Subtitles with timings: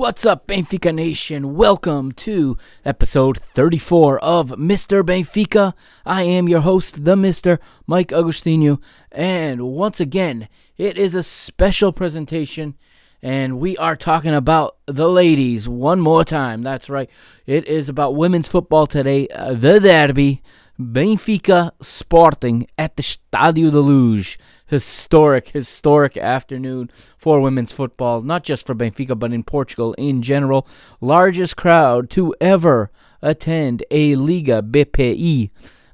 [0.00, 1.56] What's up, Benfica Nation?
[1.56, 2.56] Welcome to
[2.86, 5.02] episode 34 of Mr.
[5.02, 5.74] Benfica.
[6.06, 7.58] I am your host, the Mr.
[7.86, 8.80] Mike Agostino,
[9.12, 10.48] and once again,
[10.78, 12.78] it is a special presentation,
[13.20, 16.62] and we are talking about the ladies one more time.
[16.62, 17.10] That's right,
[17.44, 20.42] it is about women's football today, uh, the derby,
[20.80, 24.38] Benfica Sporting at the Stadio da Luz
[24.70, 30.66] historic, historic afternoon for women's football, not just for Benfica, but in Portugal in general.
[31.00, 35.50] Largest crowd to ever attend a Liga BPI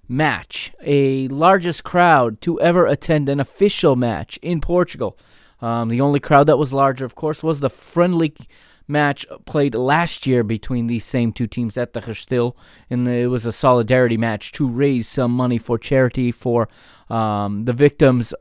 [0.07, 5.19] match, a largest crowd to ever attend an official match in Portugal.
[5.61, 8.35] Um, the only crowd that was larger, of course, was the friendly
[8.87, 12.55] match played last year between these same two teams at the Restelo,
[12.91, 16.69] and it was a solidarity match to raise some money for charity for
[17.09, 18.35] um, the victims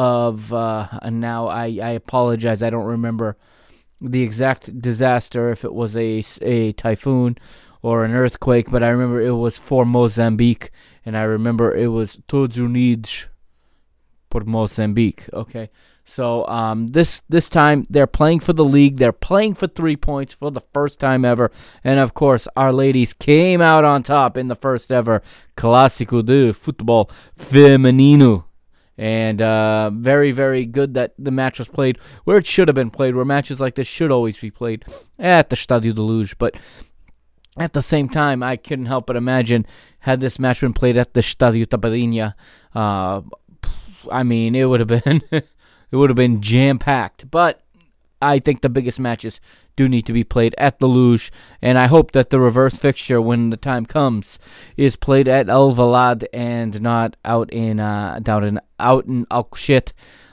[0.00, 2.62] of uh, and now I, I apologize.
[2.62, 3.36] I don't remember
[4.00, 7.36] the exact disaster if it was a, a typhoon
[7.82, 10.70] or an earthquake but I remember it was for Mozambique
[11.04, 13.26] and I remember it was Todos
[14.30, 15.68] por Mozambique okay?
[16.06, 18.96] So um, this this time they're playing for the league.
[18.96, 21.50] They're playing for 3 points for the first time ever.
[21.84, 25.20] And of course our ladies came out on top in the first ever
[25.58, 28.49] Clásico de Futebol Feminino
[29.00, 32.90] and uh, very, very good that the match was played where it should have been
[32.90, 34.84] played, where matches like this should always be played
[35.18, 36.34] at the Stadio de Luz.
[36.34, 36.54] But
[37.56, 39.64] at the same time, I couldn't help but imagine
[40.00, 42.34] had this match been played at the Stadio Tabarinha,
[42.74, 43.22] uh,
[44.12, 45.46] I mean, it would have been it
[45.92, 47.30] would have been jam packed.
[47.30, 47.62] But
[48.20, 49.40] I think the biggest matches
[49.76, 51.30] do need to be played at the Luz,
[51.62, 54.38] and I hope that the reverse fixture, when the time comes,
[54.76, 59.92] is played at Alvalade and not out in uh, down in out in Alcochete,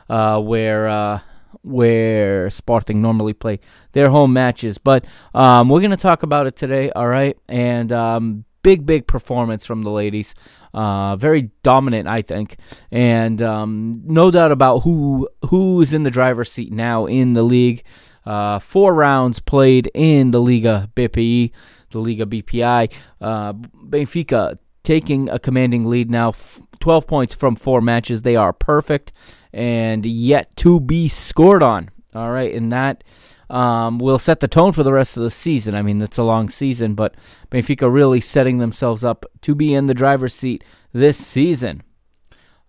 [0.09, 1.19] uh, where uh,
[1.61, 3.59] where Sporting normally play
[3.93, 4.77] their home matches.
[4.77, 7.37] But um, we're gonna talk about it today, all right?
[7.47, 10.35] And um, big, big performance from the ladies.
[10.77, 12.57] Uh, very dominant, I think,
[12.91, 17.41] and um, no doubt about who who is in the driver's seat now in the
[17.41, 17.83] league.
[18.23, 21.51] Uh, four rounds played in the Liga BPI,
[21.89, 22.93] the Liga BPI.
[23.19, 28.21] Uh, Benfica taking a commanding lead now, f- 12 points from four matches.
[28.21, 29.13] They are perfect
[29.51, 31.89] and yet to be scored on.
[32.13, 33.03] All right, and that
[33.49, 35.75] um, will set the tone for the rest of the season.
[35.75, 37.15] I mean, it's a long season, but
[37.51, 40.63] Benfica really setting themselves up to be in the driver's seat
[40.93, 41.83] this season.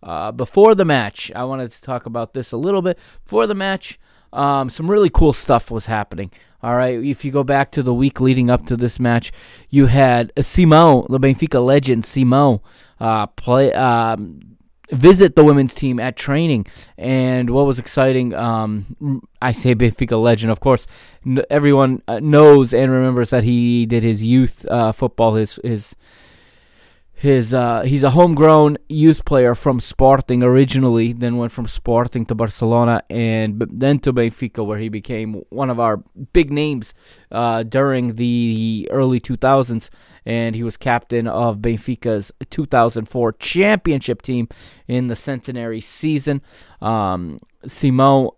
[0.03, 2.99] Uh, before the match, I wanted to talk about this a little bit.
[3.25, 3.99] Before the match,
[4.33, 6.31] um, some really cool stuff was happening.
[6.63, 9.31] All right, if you go back to the week leading up to this match,
[9.71, 12.61] you had Simão, the Benfica legend Simão,
[12.99, 14.57] uh, play um,
[14.91, 16.67] visit the women's team at training.
[16.97, 20.87] And what was exciting, um, I say Benfica legend, of course,
[21.27, 25.95] n- everyone uh, knows and remembers that he did his youth uh, football, his his
[27.19, 32.35] his uh, he's a homegrown youth player from Sporting originally, then went from Sporting to
[32.37, 35.97] Barcelona and then to Benfica, where he became one of our
[36.33, 36.95] big names
[37.33, 39.91] uh, during the early 2000s,
[40.25, 44.47] and he was captain of Benfica's 2004 championship team
[44.87, 46.41] in the centenary season.
[46.81, 48.31] Um, Simão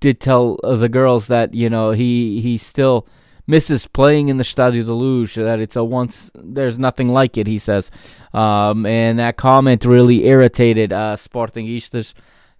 [0.00, 3.06] did tell the girls that you know he he still
[3.46, 7.46] misses playing in the Stadio de Luz, that it's a once, there's nothing like it,
[7.46, 7.90] he says.
[8.32, 12.14] Um, and that comment really irritated uh, Sportingistas.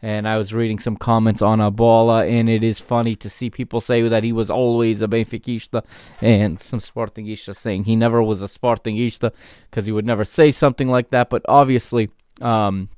[0.05, 3.51] And I was reading some comments on a Bola, and it is funny to see
[3.51, 5.85] people say that he was always a Benfiquista,
[6.21, 9.33] and some Sportingistas saying he never was a Sportingista
[9.71, 11.31] because he would never say something like that.
[11.31, 12.89] But obviously, um,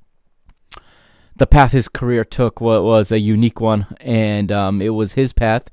[1.36, 5.68] the path his career took was a unique one, and um, it was his path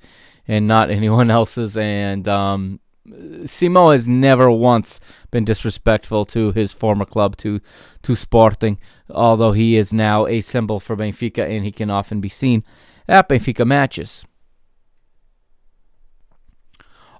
[0.51, 1.77] and not anyone else's.
[1.77, 4.99] And um, Simão has never once
[5.31, 7.61] been disrespectful to his former club, to
[8.03, 12.29] to Sporting, although he is now a symbol for Benfica and he can often be
[12.29, 12.63] seen
[13.07, 14.25] at Benfica matches.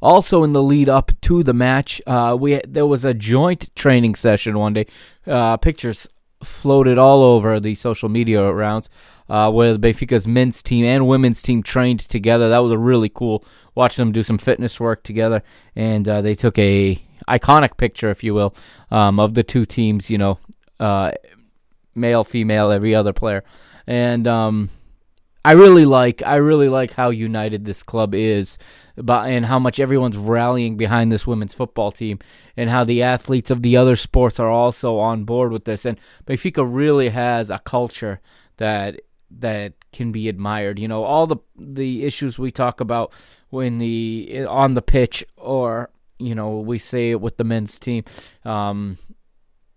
[0.01, 4.15] Also, in the lead up to the match, uh, we there was a joint training
[4.15, 4.87] session one day.
[5.27, 6.07] Uh, pictures
[6.43, 8.89] floated all over the social media rounds
[9.31, 12.49] uh, where Benfica's men's team and women's team trained together.
[12.49, 13.45] That was a really cool
[13.75, 15.41] watching them do some fitness work together,
[15.73, 18.53] and uh, they took a iconic picture, if you will,
[18.91, 20.09] um, of the two teams.
[20.09, 20.39] You know,
[20.81, 21.11] uh,
[21.95, 23.45] male, female, every other player,
[23.87, 24.69] and um,
[25.43, 28.57] I really like I really like how united this club is,
[28.95, 32.19] about, and how much everyone's rallying behind this women's football team,
[32.55, 35.85] and how the athletes of the other sports are also on board with this.
[35.85, 38.21] And Benfica really has a culture
[38.57, 38.99] that
[39.39, 40.77] that can be admired.
[40.77, 43.11] You know, all the the issues we talk about
[43.49, 45.89] when the on the pitch or
[46.19, 48.03] you know we say it with the men's team.
[48.45, 48.97] Um,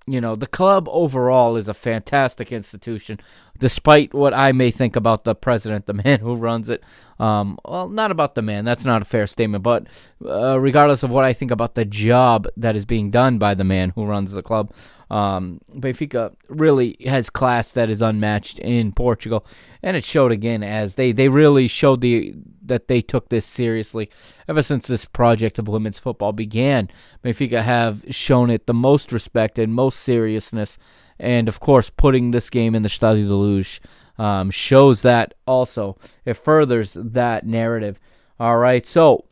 [0.06, 3.18] you know, the club overall is a fantastic institution,
[3.58, 6.82] despite what I may think about the president, the man who runs it.
[7.18, 9.86] Um, well, not about the man, that's not a fair statement, but
[10.24, 13.62] uh, regardless of what I think about the job that is being done by the
[13.62, 14.72] man who runs the club,
[15.10, 19.46] um, Benfica really has class that is unmatched in Portugal,
[19.82, 22.34] and it showed again as they, they really showed the
[22.66, 24.10] that they took this seriously.
[24.48, 26.88] Ever since this project of women's football began,
[27.22, 30.78] Benfica have shown it the most respect and most seriousness,
[31.18, 33.80] and of course, putting this game in the Stadio de Luz
[34.18, 35.96] um, shows that also.
[36.24, 37.98] It furthers that narrative.
[38.38, 39.24] All right, so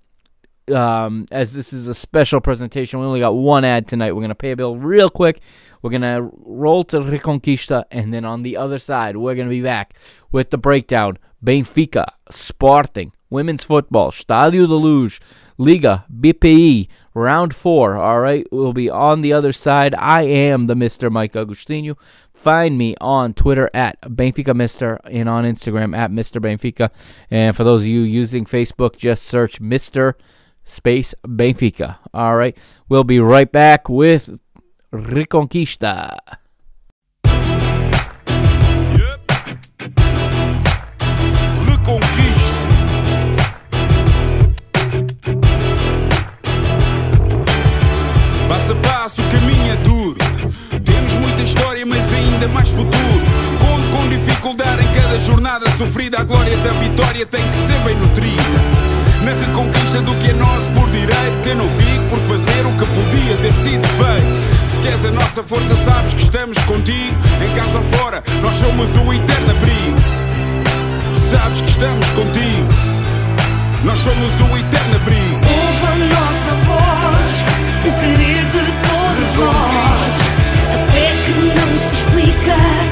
[0.72, 4.12] um, as this is a special presentation, we only got one ad tonight.
[4.12, 5.40] We're going to pay a bill real quick.
[5.80, 9.54] We're going to roll to Reconquista, and then on the other side, we're going to
[9.54, 9.94] be back
[10.30, 11.18] with the breakdown.
[11.44, 15.18] Benfica, Sporting, Women's Football, Stadio de Luz,
[15.58, 17.96] Liga, BPI, Round 4.
[17.96, 19.94] All right, we'll be on the other side.
[19.96, 21.10] I am the Mr.
[21.10, 21.96] Mike Agostinho.
[22.32, 26.40] Find me on Twitter at Benfica Mister and on Instagram at Mr.
[26.40, 26.90] Benfica.
[27.30, 30.14] And for those of you using Facebook, just search Mr
[30.64, 31.98] space Benfica.
[32.12, 32.56] All right.
[32.88, 34.40] We'll be right back with
[34.92, 36.18] Reconquista.
[55.22, 56.20] Jornada sofrida.
[56.20, 58.92] A glória da vitória tem que ser bem nutrida.
[59.22, 62.84] Na reconquista do que é nosso por direito Que não fico por fazer o que
[62.86, 67.78] podia ter sido feito Se queres a nossa força sabes que estamos contigo Em casa
[67.78, 69.96] ou fora, nós somos o eterno abrigo
[71.14, 72.68] Sabes que estamos contigo
[73.84, 77.44] Nós somos o eterno abrigo Ouve a nossa voz,
[77.86, 80.02] o querer de todos nós.
[80.72, 82.91] A fé que não se explica.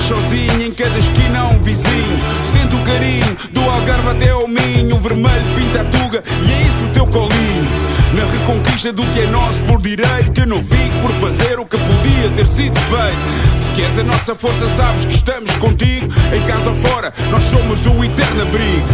[0.00, 2.18] sozinho Em cada esquina um vizinho.
[2.44, 4.98] Sente o carinho Do Algarve até ao Minho.
[4.98, 7.66] Vermelho pinta a tuga E é isso o teu colinho.
[8.12, 11.64] Na reconquista do que é nosso por direito Que eu não fico por fazer o
[11.64, 13.64] que podia ter sido feito.
[13.64, 16.06] Se queres a nossa força sabes que estamos contigo.
[16.34, 18.86] Em casa ou fora Nós somos o eterno abrigo.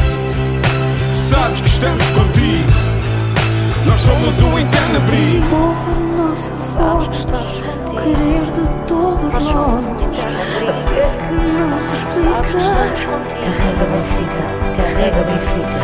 [1.13, 2.73] Sabes que estamos contigo.
[3.87, 6.02] Nós somos o eterno abrigo
[6.33, 7.61] Ouve a nossa voz,
[7.91, 9.87] o querer de todos nós.
[9.87, 12.57] A fé que não se explica.
[13.45, 14.43] Carrega Benfica,
[14.79, 15.77] carrega Benfica.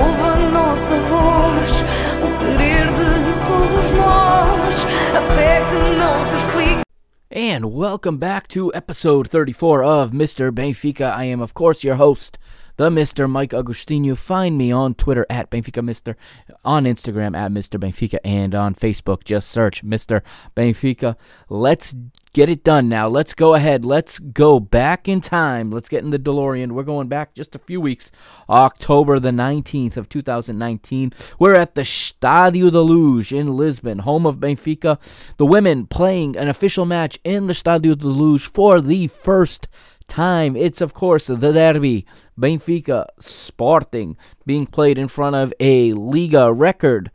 [0.00, 1.84] Ouve a nossa voz,
[2.22, 3.12] o querer de
[3.44, 4.74] todos nós.
[5.18, 6.82] A fé que não se explica.
[7.30, 10.50] And welcome back to episode 34 of Mr.
[10.50, 11.14] Benfica.
[11.14, 12.38] I am, of course, your host,
[12.76, 13.28] the Mr.
[13.30, 14.16] Mike Agostinho.
[14.16, 16.16] Find me on Twitter at Benfica Mister,
[16.64, 17.78] on Instagram at Mr.
[17.78, 19.24] Benfica, and on Facebook.
[19.24, 20.22] Just search Mr.
[20.56, 21.16] Benfica.
[21.48, 21.94] Let's
[22.32, 23.08] get it done now.
[23.08, 23.84] Let's go ahead.
[23.84, 25.70] Let's go back in time.
[25.70, 26.72] Let's get in the DeLorean.
[26.72, 28.10] We're going back just a few weeks.
[28.48, 31.12] October the 19th of 2019.
[31.38, 34.98] We're at the Stadio de Luz in Lisbon, home of Benfica.
[35.36, 39.68] The women playing an official match in the Stadio de Luz for the first
[40.08, 40.56] time.
[40.56, 42.06] It's, of course, the derby.
[42.38, 47.10] Benfica Sporting being played in front of a Liga record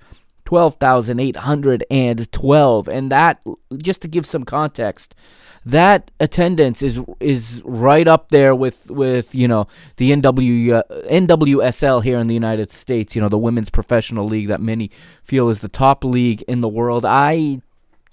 [0.46, 3.42] 12,812 and that
[3.78, 5.14] just to give some context
[5.64, 9.68] that attendance is is right up there with with you know
[9.98, 14.48] the NW uh, NWSL here in the United States you know the women's professional league
[14.48, 14.90] that many
[15.24, 17.62] feel is the top league in the world I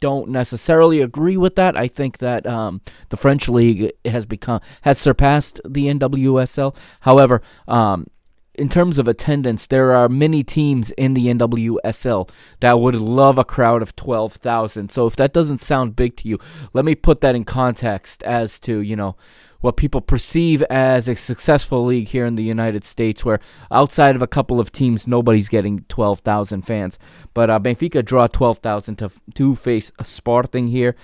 [0.00, 1.76] don't necessarily agree with that.
[1.76, 6.76] I think that um, the French league has become has surpassed the NWSL.
[7.00, 8.06] However, um,
[8.54, 12.28] in terms of attendance, there are many teams in the NWSL
[12.60, 14.90] that would love a crowd of 12,000.
[14.90, 16.38] So if that doesn't sound big to you,
[16.72, 19.16] let me put that in context as to, you know,
[19.60, 24.22] what people perceive as a successful league here in the United States, where outside of
[24.22, 26.98] a couple of teams, nobody's getting 12,000 fans.
[27.34, 30.94] But uh, Benfica draw 12,000 to, to face Sporting here.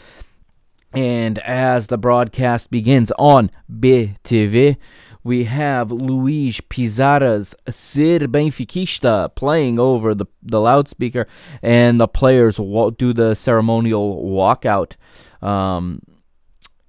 [0.95, 4.77] And as the broadcast begins on BTV,
[5.25, 11.27] we have Luis Piçarra's Ser Benfiquista playing over the, the loudspeaker,
[11.63, 14.97] and the players do the ceremonial walkout.
[15.41, 16.03] Um,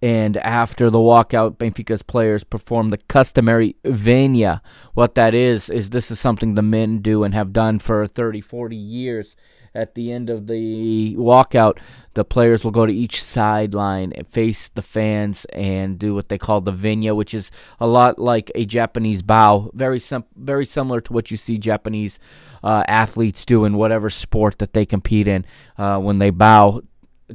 [0.04, 4.62] and after the walkout, Benfica's players perform the customary venia.
[4.94, 8.42] What that is, is this is something the men do and have done for 30,
[8.42, 9.38] 40 years.
[9.74, 11.78] At the end of the walkout,
[12.16, 16.38] the players will go to each sideline and face the fans and do what they
[16.38, 21.00] call the venia, which is a lot like a Japanese bow, very sim- very similar
[21.00, 22.20] to what you see Japanese
[22.62, 25.46] uh, athletes do in whatever sport that they compete in.
[25.78, 26.82] Uh, when they bow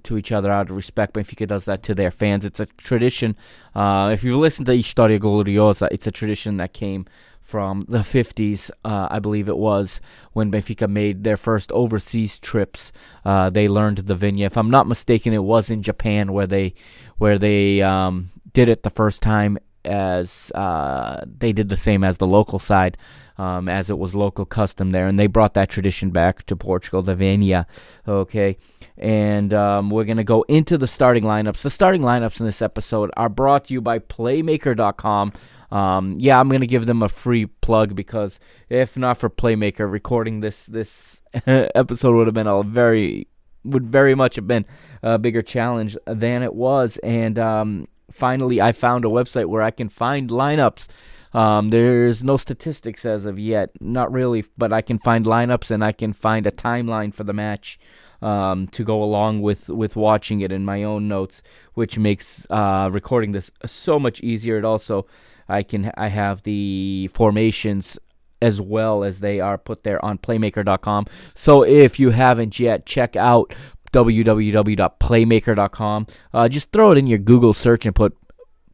[0.05, 1.15] to each other out of respect.
[1.15, 2.45] Benfica does that to their fans.
[2.45, 3.37] It's a tradition.
[3.75, 7.07] Uh, if you listen to Historia Gloriosa, it's a tradition that came
[7.49, 10.03] from the 50s, uh, I believe it was,
[10.35, 12.93] when Benfica made their first overseas trips.
[13.25, 14.47] Uh, they learned the Venia.
[14.47, 16.75] If I'm not mistaken, it was in Japan where they
[17.17, 19.57] where they um, did it the first time.
[19.89, 22.97] As uh, they did the same as the local side
[23.39, 27.03] um, as it was local custom there, and they brought that tradition back to Portugal,
[27.03, 27.67] the Venia.
[28.07, 28.57] Okay,
[28.97, 31.63] and um, we're gonna go into the starting lineups.
[31.63, 35.33] The starting lineups in this episode are brought to you by Playmaker.com.
[35.71, 40.41] Um, yeah, I'm gonna give them a free plug because if not for Playmaker, recording
[40.41, 43.29] this this episode would have been a very
[43.65, 44.65] would very much have been
[45.03, 46.97] a bigger challenge than it was.
[46.99, 47.87] And um,
[48.19, 50.89] finally, I found a website where I can find lineups
[51.33, 55.85] um, there's no statistics as of yet, not really, but I can find lineups and
[55.85, 57.79] I can find a timeline for the match
[58.23, 61.43] um, to go along with, with watching it in my own notes,
[61.75, 64.59] which makes uh, recording this so much easier.
[64.59, 65.07] It also
[65.49, 67.99] I can I have the formations
[68.41, 71.07] as well as they are put there on playmaker.com.
[71.35, 73.55] So if you haven't yet, check out
[73.93, 76.07] www.playmaker.com.
[76.33, 78.17] Uh, just throw it in your Google search and put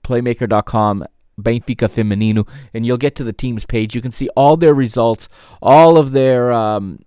[0.03, 1.05] playmaker.com
[1.41, 3.95] Benfica Feminino, and you'll get to the team's page.
[3.95, 5.29] You can see all their results,
[5.61, 7.01] all of their um,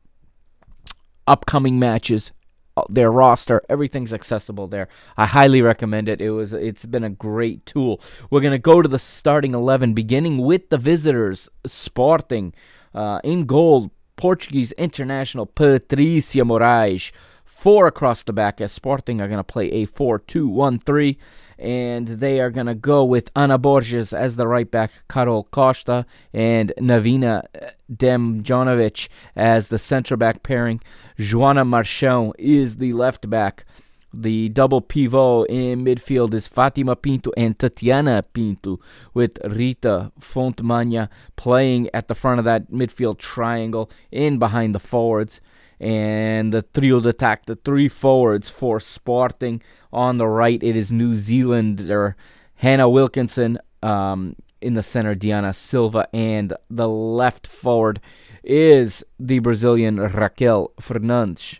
[1.25, 2.31] upcoming matches,
[2.75, 3.61] uh, their roster.
[3.69, 4.89] Everything's accessible there.
[5.15, 6.21] I highly recommend it.
[6.21, 8.01] It was it's been a great tool.
[8.29, 12.53] We're gonna go to the starting eleven, beginning with the visitors, Sporting
[12.93, 13.91] uh, in goal.
[14.17, 17.11] Portuguese international Patricia Morais.
[17.57, 21.17] Four across the back as Sporting are going to play a 4 2 1 3
[21.57, 26.05] and they are going to go with Ana Borges as the right back, Carol Costa,
[26.31, 30.81] and Nevena uh, Damjanovic as the center back pairing.
[31.17, 33.65] Joana Marchão is the left back.
[34.13, 38.79] The double pivot in midfield is Fatima Pinto and Tatiana Pinto,
[39.15, 45.41] with Rita Fontemanha playing at the front of that midfield triangle in behind the forwards
[45.79, 49.61] and the trio attack, the three forwards for Sporting.
[49.91, 52.15] On the right, it is New Zealander
[52.55, 53.59] Hannah Wilkinson.
[53.83, 58.01] Um, in the center, Diana Silva, and the left forward
[58.43, 61.59] is the Brazilian Raquel Fernandes.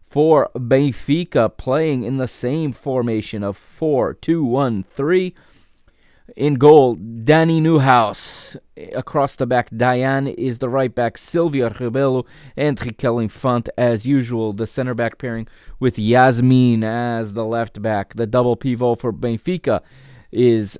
[0.00, 5.34] For Benfica, playing in the same formation of 4 2 1 3
[6.34, 8.56] in goal, Dani Neuhaus.
[8.94, 14.52] Across the back, Diane is the right back, Sylvia Rebelo, and Raquel Infante as usual.
[14.52, 15.48] The center back pairing
[15.80, 18.14] with Yasmin as the left back.
[18.14, 19.82] The double pivot for Benfica
[20.30, 20.78] is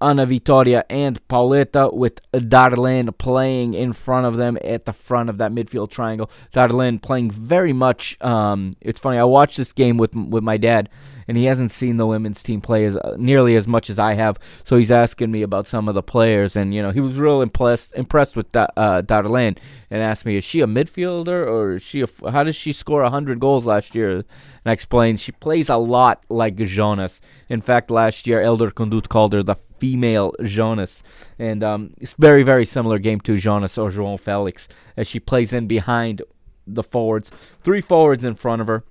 [0.00, 5.38] Ana Vitoria and Pauleta with Darlene playing in front of them at the front of
[5.38, 6.30] that midfield triangle.
[6.52, 8.16] Darlene playing very much.
[8.22, 9.18] Um, it's funny.
[9.18, 10.88] I watched this game with with my dad,
[11.26, 14.14] and he hasn't seen the women's team play as uh, nearly as much as I
[14.14, 14.38] have.
[14.64, 17.42] So he's asking me about some of the players, and you know he was real
[17.42, 19.58] impressed impressed with da, uh, Darlene,
[19.90, 22.02] and asked me, "Is she a midfielder or is she?
[22.02, 24.24] A, how does she score hundred goals last year?" And
[24.66, 27.20] I explained she plays a lot like Jonas.
[27.48, 31.02] In fact, last year Elder Condut called her the female Jonas.
[31.38, 34.66] And um, it's very, very similar game to Jonas or João Felix
[34.96, 36.22] as she plays in behind
[36.66, 37.30] the forwards.
[37.60, 38.84] Three forwards in front of her.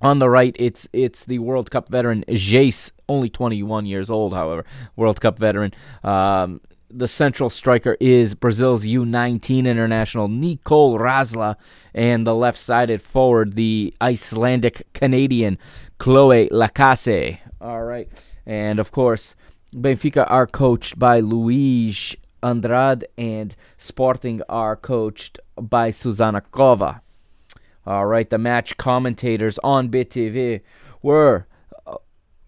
[0.00, 4.64] On the right, it's it's the World Cup veteran Jace, only 21 years old, however,
[4.94, 5.74] World Cup veteran.
[6.04, 11.56] Um, the central striker is Brazil's U19 international Nicole Raysla,
[11.92, 15.58] and the left-sided forward, the Icelandic Canadian
[15.98, 17.38] Chloe Lacasse.
[17.60, 18.08] All right,
[18.46, 19.34] and of course,
[19.74, 27.00] Benfica are coached by Luis Andrade, and Sporting are coached by Susana Cova.
[27.88, 30.60] All right, the match commentators on BTV
[31.00, 31.46] were
[31.86, 31.96] uh,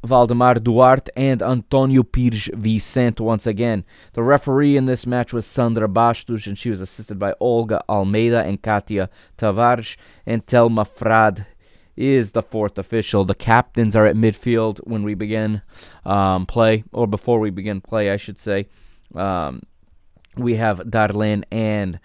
[0.04, 3.87] Valdemar Duarte and Antonio Pires Vicente once again.
[4.12, 8.42] The referee in this match was Sandra Bastos, and she was assisted by Olga Almeida
[8.42, 11.47] and Katia Tavares, and Telma Frade
[11.97, 13.25] is the fourth official.
[13.25, 15.62] The captains are at midfield when we begin
[16.04, 18.66] um, play, or before we begin play, I should say.
[19.14, 19.62] Um,
[20.37, 21.99] we have Darlene and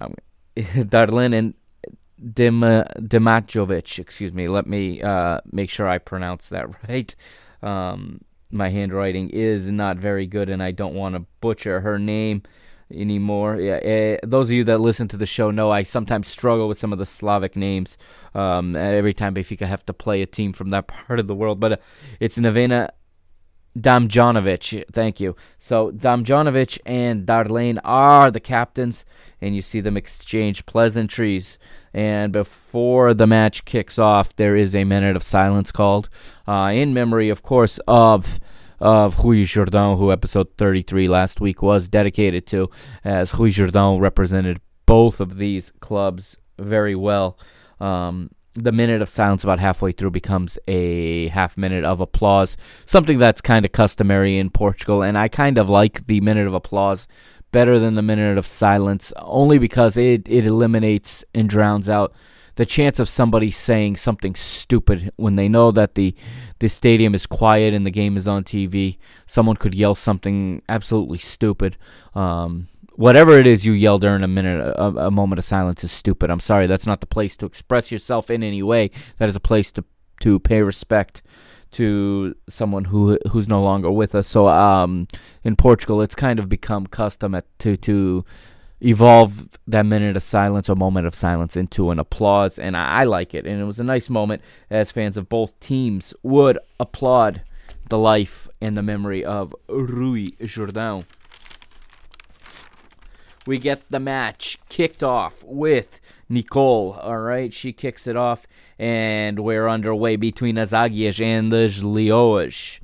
[0.00, 0.14] um,
[0.56, 1.54] Darlene and
[2.32, 3.98] Dim Dimajovic.
[3.98, 4.48] Excuse me.
[4.48, 7.14] Let me uh, make sure I pronounce that right.
[7.62, 8.20] Um,
[8.50, 12.42] my handwriting is not very good, and I don't want to butcher her name
[12.92, 13.60] anymore.
[13.60, 16.78] Yeah, uh, those of you that listen to the show know I sometimes struggle with
[16.78, 17.98] some of the Slavic names.
[18.34, 21.60] Um, every time Benfica have to play a team from that part of the world,
[21.60, 21.76] but uh,
[22.20, 22.90] it's Nevena
[23.78, 24.84] Damjanovic.
[24.92, 25.36] Thank you.
[25.58, 29.04] So Damjanovic and Darlene are the captains,
[29.40, 31.58] and you see them exchange pleasantries.
[31.94, 36.08] And before the match kicks off, there is a minute of silence called
[36.46, 38.38] uh, in memory, of course, of
[38.80, 42.70] of Rui Jordão, who episode 33 last week was dedicated to,
[43.02, 47.36] as Rui Jordão represented both of these clubs very well.
[47.80, 53.18] Um, the minute of silence about halfway through becomes a half minute of applause, something
[53.18, 57.06] that's kind of customary in Portugal, and I kind of like the minute of applause
[57.50, 62.12] better than the minute of silence, only because it, it eliminates and drowns out
[62.58, 66.12] the chance of somebody saying something stupid when they know that the
[66.58, 68.98] the stadium is quiet and the game is on TV.
[69.26, 71.76] Someone could yell something absolutely stupid.
[72.16, 75.92] Um, whatever it is you yell during a minute, a, a, moment of silence is
[75.92, 76.32] stupid.
[76.32, 78.90] I'm sorry, that's not the place to express yourself in any way.
[79.18, 79.84] That is a place to
[80.22, 81.22] to pay respect
[81.72, 84.26] to someone who who's no longer with us.
[84.26, 85.08] So, um,
[85.44, 88.24] in Portugal, it's kind of become custom at, to to
[88.80, 93.04] evolve that minute of silence or moment of silence into an applause, and I, I
[93.04, 93.46] like it.
[93.46, 97.42] And it was a nice moment as fans of both teams would applaud
[97.88, 101.04] the life and the memory of Rui Jordão
[103.48, 106.92] we get the match kicked off with Nicole.
[107.00, 108.46] All right, she kicks it off,
[108.78, 112.80] and we're underway between as Águias and the Leoas.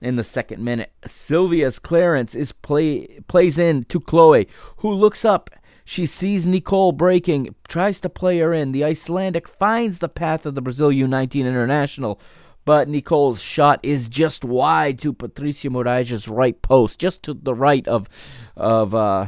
[0.00, 4.48] In the second minute, Sylvia's clearance is play plays in to Chloe,
[4.78, 5.50] who looks up.
[5.84, 8.72] She sees Nicole breaking, tries to play her in.
[8.72, 12.20] The Icelandic finds the path of the Brazil U19 international,
[12.64, 17.86] but Nicole's shot is just wide to Patricia Morais' right post, just to the right
[17.88, 18.08] of
[18.56, 19.26] of uh,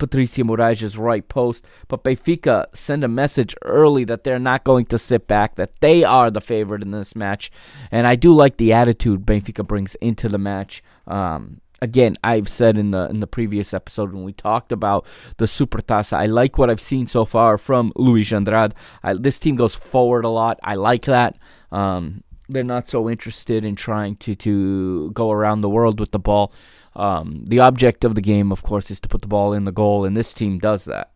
[0.00, 1.64] Patricia Morais' right post.
[1.86, 6.02] But Benfica send a message early that they're not going to sit back, that they
[6.02, 7.52] are the favorite in this match.
[7.92, 10.82] And I do like the attitude Benfica brings into the match.
[11.06, 15.46] Um, again, I've said in the in the previous episode when we talked about the
[15.46, 18.74] Supertaça, I like what I've seen so far from Luis Andrade.
[19.02, 20.58] I, this team goes forward a lot.
[20.62, 21.38] I like that.
[21.70, 26.18] Um, they're not so interested in trying to to go around the world with the
[26.18, 26.52] ball.
[26.94, 29.72] Um, the object of the game, of course, is to put the ball in the
[29.72, 31.12] goal, and this team does that.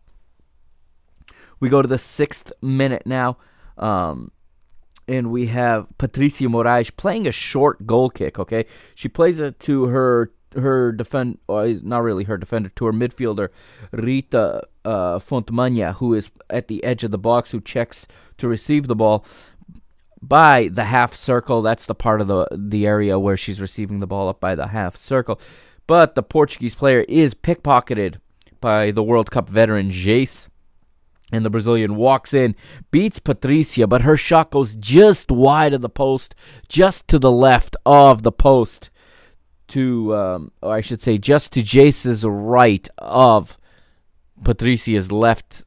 [1.59, 3.37] We go to the sixth minute now,
[3.77, 4.31] um,
[5.07, 8.39] and we have Patricia Morais playing a short goal kick.
[8.39, 12.93] Okay, she plays it to her her defend, or not really her defender, to her
[12.93, 13.49] midfielder
[13.91, 18.07] Rita uh, who is at the edge of the box, who checks
[18.37, 19.25] to receive the ball
[20.27, 21.61] by the half circle.
[21.61, 24.67] That's the part of the the area where she's receiving the ball up by the
[24.67, 25.39] half circle.
[25.87, 28.15] But the Portuguese player is pickpocketed
[28.59, 30.47] by the World Cup veteran Jace.
[31.31, 32.55] And the Brazilian walks in,
[32.91, 36.35] beats Patricia, but her shot goes just wide of the post,
[36.69, 38.91] just to the left of the post,
[39.69, 43.57] to, um, or I should say, just to Jace's right of
[44.43, 45.65] Patricia's left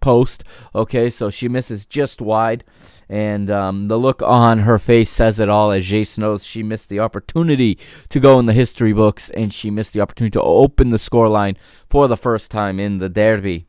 [0.00, 0.44] post.
[0.74, 2.64] Okay, so she misses just wide.
[3.08, 6.88] And um, the look on her face says it all as Jace knows she missed
[6.88, 10.88] the opportunity to go in the history books and she missed the opportunity to open
[10.88, 11.56] the scoreline
[11.88, 13.66] for the first time in the derby.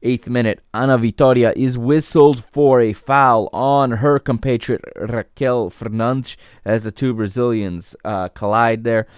[0.00, 6.84] Eighth minute, Ana Vitoria is whistled for a foul on her compatriot Raquel Fernandes as
[6.84, 9.08] the two Brazilians uh, collide there.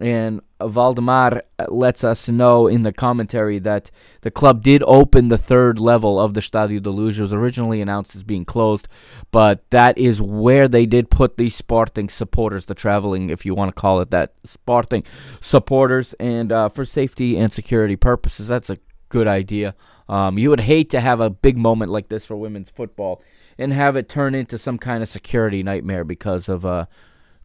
[0.00, 3.90] And Valdemar lets us know in the commentary that
[4.22, 7.18] the club did open the third level of the Stadio da Luz.
[7.18, 8.88] It was originally announced as being closed,
[9.30, 13.74] but that is where they did put the Sporting supporters, the traveling, if you want
[13.74, 15.04] to call it that, Sporting
[15.40, 18.48] supporters, and uh, for safety and security purposes.
[18.48, 19.74] That's a good idea.
[20.08, 23.22] Um, you would hate to have a big moment like this for women's football
[23.58, 26.86] and have it turn into some kind of security nightmare because of uh,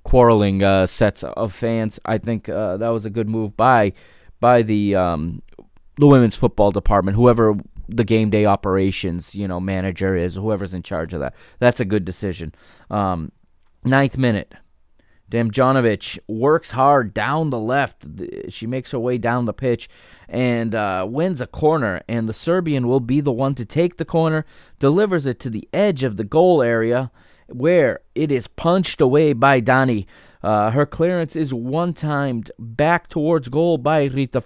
[0.04, 2.00] quarreling uh, sets of fans.
[2.06, 3.94] I think uh, that was a good move by
[4.40, 5.42] by the um,
[5.98, 7.56] the women's football department, whoever
[7.90, 11.36] the game day operations you know manager is, whoever's in charge of that.
[11.60, 12.54] That's a good decision.
[12.90, 13.32] Um,
[13.84, 14.54] ninth minute.
[15.32, 18.06] Damjanovic works hard down the left.
[18.50, 19.90] She makes her way down the pitch
[20.30, 22.02] and uh, wins a corner.
[22.08, 24.46] And the Serbian will be the one to take the corner,
[24.78, 27.10] delivers it to the edge of the goal area
[27.54, 30.06] where it is punched away by Dani.
[30.42, 34.44] Uh, her clearance is one timed back towards goal by Rita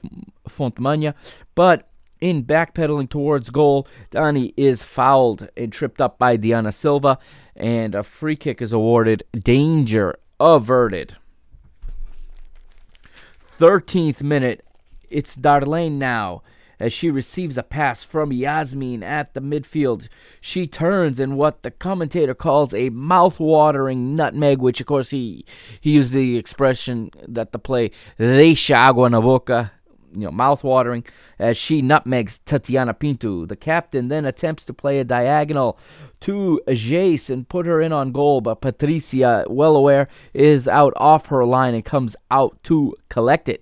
[0.47, 1.13] Fontemanha,
[1.55, 1.87] but
[2.19, 7.17] in backpedaling towards goal, Dani is fouled and tripped up by Diana Silva,
[7.55, 9.23] and a free kick is awarded.
[9.31, 11.15] Danger averted.
[13.57, 14.63] 13th minute,
[15.09, 16.43] it's Darlene now
[16.79, 20.07] as she receives a pass from Yasmin at the midfield.
[20.41, 25.45] She turns in what the commentator calls a mouth-watering nutmeg, which of course he
[25.81, 29.71] he used the expression that the play deixa agua na boca,
[30.13, 31.03] you know, mouth-watering,
[31.37, 33.45] as she nutmegs Tatiana Pinto.
[33.45, 35.77] The captain then attempts to play a diagonal
[36.21, 41.27] to Jace and put her in on goal, but Patricia, well aware, is out off
[41.27, 43.61] her line and comes out to collect it.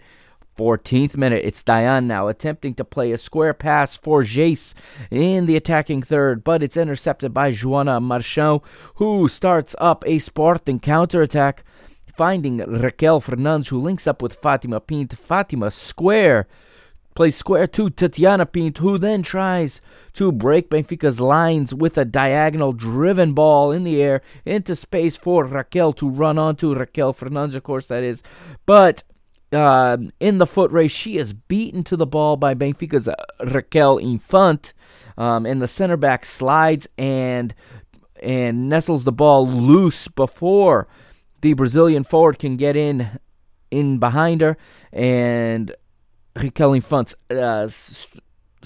[0.57, 4.73] 14th minute, it's Diane now attempting to play a square pass for Jace
[5.11, 8.63] in the attacking third, but it's intercepted by Joana Marchão,
[8.95, 11.63] who starts up a Sporting counterattack,
[12.15, 15.17] finding Raquel Fernandes, who links up with Fatima Pint.
[15.17, 16.47] Fatima square
[17.15, 19.81] plays square to Tatiana Pint, who then tries
[20.13, 25.45] to break Benfica's lines with a diagonal driven ball in the air into space for
[25.45, 26.73] Raquel to run onto.
[26.73, 28.21] Raquel Fernandes, of course, that is.
[28.65, 29.03] But
[29.55, 33.97] uh, in the foot race, she is beaten to the ball by Benfica's uh, Raquel
[33.97, 34.73] Infant,
[35.17, 37.53] um, and the center back slides and
[38.21, 40.87] and nestles the ball loose before
[41.41, 43.19] the Brazilian forward can get in
[43.71, 44.57] in behind her,
[44.91, 45.73] and
[46.35, 47.67] Raquel Infant's uh,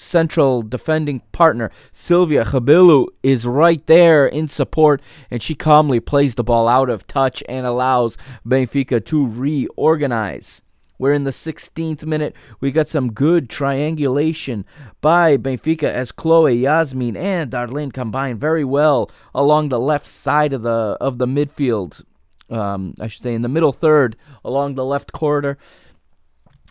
[0.00, 6.44] central defending partner, Sylvia Chabilu, is right there in support, and she calmly plays the
[6.44, 10.62] ball out of touch and allows Benfica to reorganize.
[11.00, 12.36] We're in the 16th minute.
[12.60, 14.66] We got some good triangulation
[15.00, 20.60] by Benfica as Chloe, Yasmin, and Darlene combine very well along the left side of
[20.60, 22.04] the of the midfield.
[22.50, 25.56] Um, I should say in the middle third along the left corridor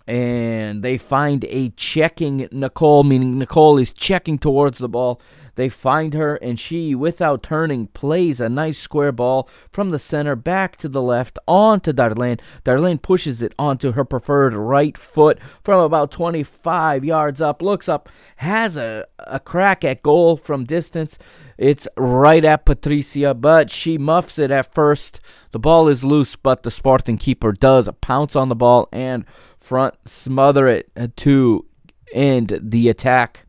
[0.09, 5.21] and they find a checking Nicole, meaning Nicole is checking towards the ball.
[5.59, 10.37] They find her, and she, without turning, plays a nice square ball from the center
[10.37, 12.39] back to the left onto Darlene.
[12.63, 18.07] Darlene pushes it onto her preferred right foot from about 25 yards up, looks up,
[18.37, 21.19] has a, a crack at goal from distance.
[21.57, 25.19] It's right at Patricia, but she muffs it at first.
[25.51, 29.25] The ball is loose, but the Sporting keeper does pounce on the ball and
[29.57, 31.65] front, smother it to
[32.13, 33.45] end the attack.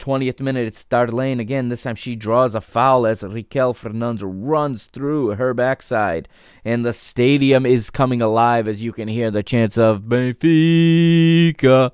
[0.00, 1.68] 20th minute, it's Darlene again.
[1.68, 6.28] This time she draws a foul as Raquel Fernandes runs through her backside.
[6.64, 11.92] And the stadium is coming alive as you can hear the chants of Benfica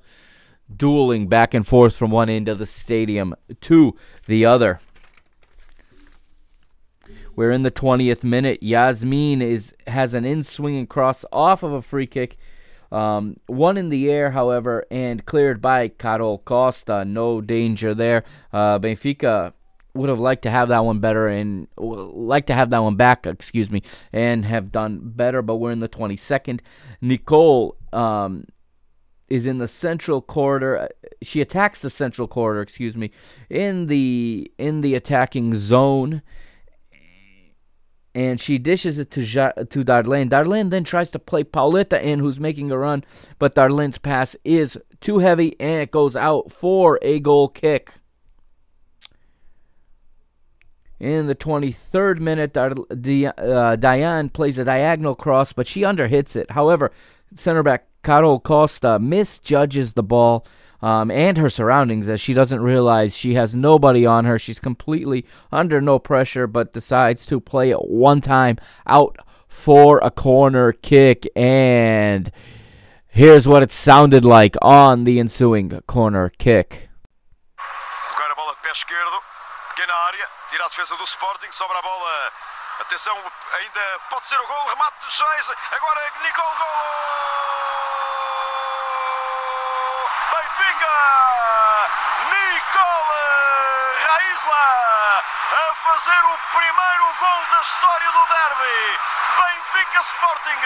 [0.75, 3.95] dueling back and forth from one end of the stadium to
[4.27, 4.81] the other.
[7.35, 8.63] We're in the 20th minute.
[8.63, 12.39] Yasmin is has an in swinging cross off of a free kick
[12.93, 17.05] um, one in the air, however, and cleared by Carol Costa.
[17.05, 18.25] No danger there.
[18.53, 19.53] Uh, Benfica
[19.95, 23.27] would have liked to have that one better and like to have that one back,
[23.27, 25.43] excuse me, and have done better.
[25.43, 26.61] But we're in the 22nd.
[27.01, 28.45] Nicole um,
[29.29, 30.89] is in the central corridor.
[31.23, 33.11] She attacks the central corridor, excuse me,
[33.51, 36.23] in the in the attacking zone
[38.17, 40.31] and she dishes it to ja- to Darlene.
[40.31, 43.05] Darlene then tries to play Pauleta in, who's making a run,
[43.39, 47.93] but Darlene's pass is too heavy and it goes out for a goal kick.
[50.99, 52.73] In the 23rd minute, Dar-
[53.37, 56.53] uh, Diane plays a diagonal cross, but she underhits it.
[56.53, 56.91] However,
[57.35, 60.47] center back Carol Costa misjudges the ball
[60.83, 64.39] um, and her surroundings as she doesn't realize she has nobody on her.
[64.39, 70.11] She's completely under no pressure, but decides to play it one time out for a
[70.11, 71.27] corner kick.
[71.35, 72.31] And
[73.09, 76.89] here's what it sounded like on the ensuing corner kick.
[78.13, 79.19] Agora bola de pé esquerdo,
[79.75, 82.33] pequena área, tira a defesa do Sporting, sobra a bola.
[82.81, 85.53] Atenção, ainda pode ser o gol, remate de Geyse.
[85.73, 87.86] Agora Nicole Gol!
[90.87, 91.87] Benfica!
[92.31, 93.23] Nicole
[94.07, 94.67] Raysla
[95.53, 99.01] a fazer o primeiro gol da história do derby.
[99.37, 100.61] Benfica Sporting,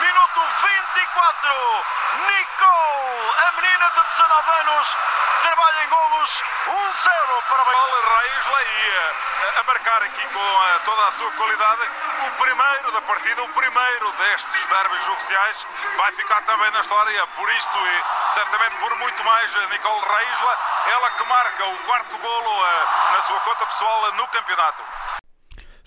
[0.00, 1.84] minuto 24.
[2.16, 4.96] Nicole, a menina de 19 anos,
[5.42, 11.12] trabalha em golos 1-0 para Paulo Reis Leia a marcar aqui com a, toda a
[11.12, 11.90] sua qualidade
[12.26, 17.48] o primeiro da partida, o primeiro destes derbys oficiais, vai ficar também na história, por
[17.50, 22.66] isto e certamente por muito mais, Nicole Reisla, ela que marca o quarto golo
[23.12, 24.82] na sua conta pessoal no campeonato.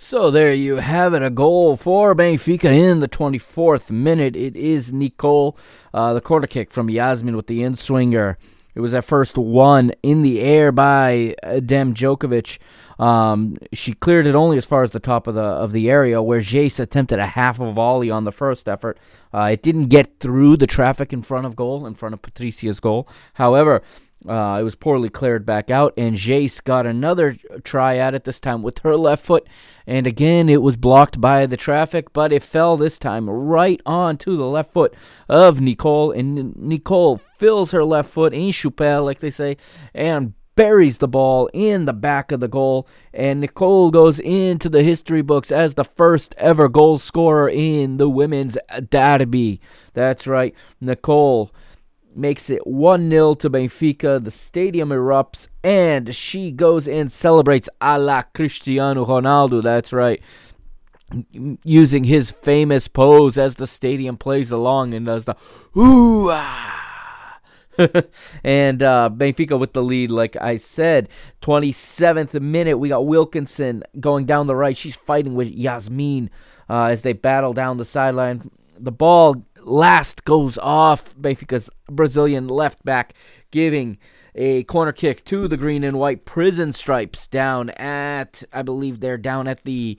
[0.02, 4.36] So there you have it, a goal for Benfica in the 24th minute.
[4.36, 5.58] It is Nicole,
[5.94, 8.38] uh, the corner kick from Yasmin with the in swinger.
[8.76, 12.60] It was at first one in the air by Damjanovic.
[12.98, 16.22] Um, she cleared it only as far as the top of the of the area,
[16.22, 18.98] where Jace attempted a half of a volley on the first effort.
[19.34, 22.80] Uh, it didn't get through the traffic in front of goal, in front of Patricia's
[22.80, 23.08] goal.
[23.34, 23.82] However,
[24.28, 28.40] uh, it was poorly cleared back out, and Jace got another try at it this
[28.40, 29.48] time with her left foot,
[29.88, 34.36] and again it was blocked by the traffic, but it fell this time right onto
[34.36, 34.94] the left foot
[35.30, 39.56] of Nicole, and Nicole fills her left foot in choupelle, like they say,
[39.94, 44.84] and buries the ball in the back of the goal, and Nicole goes into the
[44.84, 48.58] history books as the first ever goal scorer in the women's
[48.90, 49.62] derby.
[49.94, 51.54] That's right, Nicole
[52.20, 54.24] makes it 1 0 to Benfica.
[54.24, 59.64] The stadium erupts and she goes and celebrates a la Cristiano Ronaldo.
[59.64, 60.22] That's right.
[61.64, 65.36] Using his famous pose as the stadium plays along and does the
[65.76, 66.80] ooh ah.
[68.44, 71.10] and uh, Benfica with the lead, like I said.
[71.42, 74.76] 27th minute, we got Wilkinson going down the right.
[74.76, 76.30] She's fighting with Yasmin
[76.70, 78.52] uh, as they battle down the sideline.
[78.78, 83.14] The ball last goes off Benfica's Brazilian left back,
[83.52, 83.98] giving
[84.36, 89.18] a corner kick to the green and white prison stripes down at I believe they're
[89.18, 89.98] down at the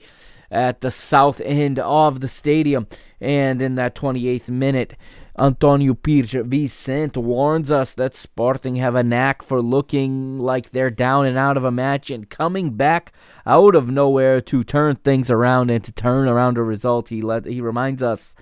[0.49, 2.87] at the south end of the stadium.
[3.19, 4.95] And in that 28th minute,
[5.39, 11.25] Antonio Pires Vicente warns us that Sporting have a knack for looking like they're down
[11.25, 13.13] and out of a match and coming back
[13.45, 17.09] out of nowhere to turn things around and to turn around a result.
[17.09, 18.35] He let, he reminds us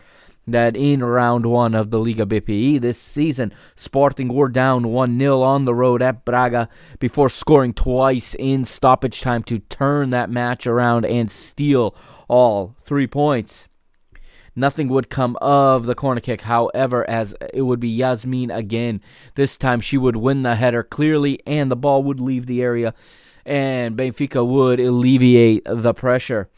[0.51, 5.41] that in round one of the Liga BPI this season, Sporting were down 1 0
[5.41, 10.67] on the road at Braga before scoring twice in stoppage time to turn that match
[10.67, 11.95] around and steal
[12.27, 13.67] all three points.
[14.55, 19.01] Nothing would come of the corner kick, however, as it would be Yasmin again.
[19.35, 22.93] This time she would win the header clearly, and the ball would leave the area,
[23.45, 26.49] and Benfica would alleviate the pressure.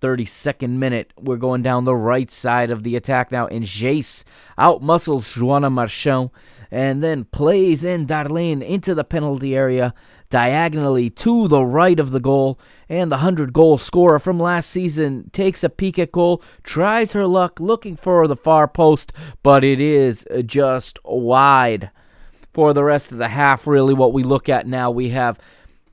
[0.00, 1.12] 32nd minute.
[1.18, 4.24] We're going down the right side of the attack now, and Jace
[4.58, 6.30] outmuscles Joanna Marchão
[6.70, 9.94] and then plays in Darlene into the penalty area
[10.30, 12.58] diagonally to the right of the goal.
[12.88, 17.26] And the 100 goal scorer from last season takes a peek at goal, tries her
[17.26, 21.90] luck looking for the far post, but it is just wide.
[22.54, 25.38] For the rest of the half, really, what we look at now, we have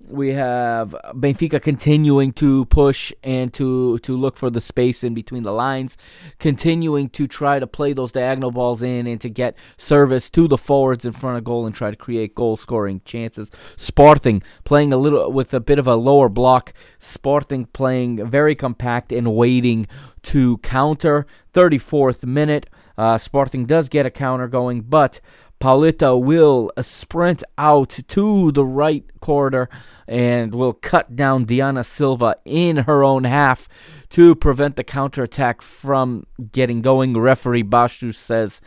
[0.08, 5.44] we have Benfica continuing to push and to to look for the space in between
[5.44, 5.98] the lines,
[6.40, 10.58] continuing to try to play those diagonal balls in and to get service to the
[10.58, 13.52] forwards in front of goal and try to create goal scoring chances.
[13.78, 16.74] Sporting playing a little with a bit of a lower block.
[17.00, 19.88] Sporting playing very compact and waiting
[20.24, 21.26] to counter.
[21.54, 25.22] 34th minute, uh, Sporting does get a counter going, but
[25.60, 29.70] Pauleta will sprint out to the right corridor
[30.08, 33.68] and will cut down Diana Silva in her own half
[34.10, 37.18] to prevent the counterattack from getting going.
[37.18, 38.62] Referee Bastos says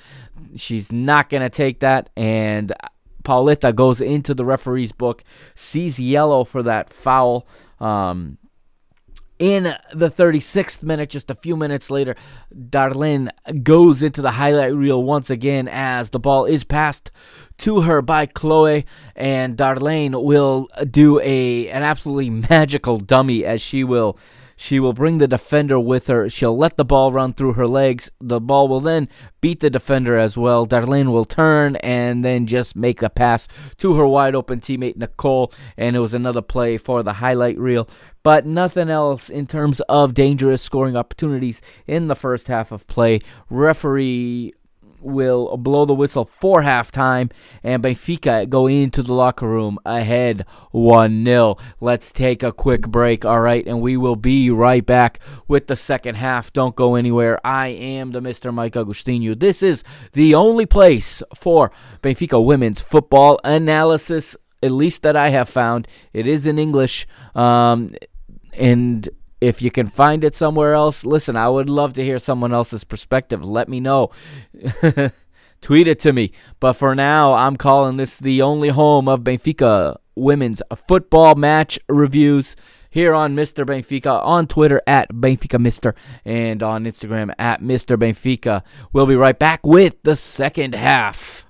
[0.57, 2.73] she's not going to take that, and
[3.23, 5.23] Pauleta goes into the referee's book,
[5.55, 7.47] sees yellow for that foul.
[7.79, 8.39] Um,
[9.39, 12.17] in the 36th minute, just a few minutes later,
[12.53, 13.31] Darlene
[13.63, 17.11] goes into the highlight reel once again as the ball is passed
[17.59, 23.85] to her by Chloe, and Darlene will do a an absolutely magical dummy as she
[23.85, 24.19] will
[24.59, 26.29] she will bring the defender with her.
[26.29, 28.11] She'll let the ball run through her legs.
[28.21, 29.09] The ball will then
[29.41, 30.67] beat the defender as well.
[30.67, 35.53] Darlene will turn and then just make a pass to her wide open teammate Nicole,
[35.77, 37.89] and it was another play for the highlight reel
[38.25, 43.21] but nothing else in terms of dangerous scoring opportunities in the first half of play.
[43.49, 44.53] Referee
[45.01, 47.31] will blow the whistle for halftime,
[47.63, 51.57] and Benfica go into the locker room ahead 1 0.
[51.81, 53.67] Let's take a quick break, all right?
[53.67, 56.53] And we will be right back with the second half.
[56.53, 57.41] Don't go anywhere.
[57.45, 58.53] I am the Mr.
[58.53, 59.39] Mike Agostinho.
[59.39, 61.71] This is the only place for
[62.03, 65.87] Benfica women's football analysis at least that I have found.
[66.13, 67.07] It is in English.
[67.35, 67.95] Um,
[68.55, 69.09] and
[69.41, 72.85] if you can find it somewhere else, listen, I would love to hear someone else's
[72.85, 73.45] perspective.
[73.45, 74.11] Let me know.
[75.61, 76.33] Tweet it to me.
[76.61, 82.57] But for now, I'm calling this the only home of Benfica women's football match reviews
[82.91, 83.65] here on Mr.
[83.67, 87.97] Benfica, on Twitter at Benfica Mister, and on Instagram at Mr.
[87.97, 88.63] Benfica.
[88.93, 91.48] We'll be right back with the second half.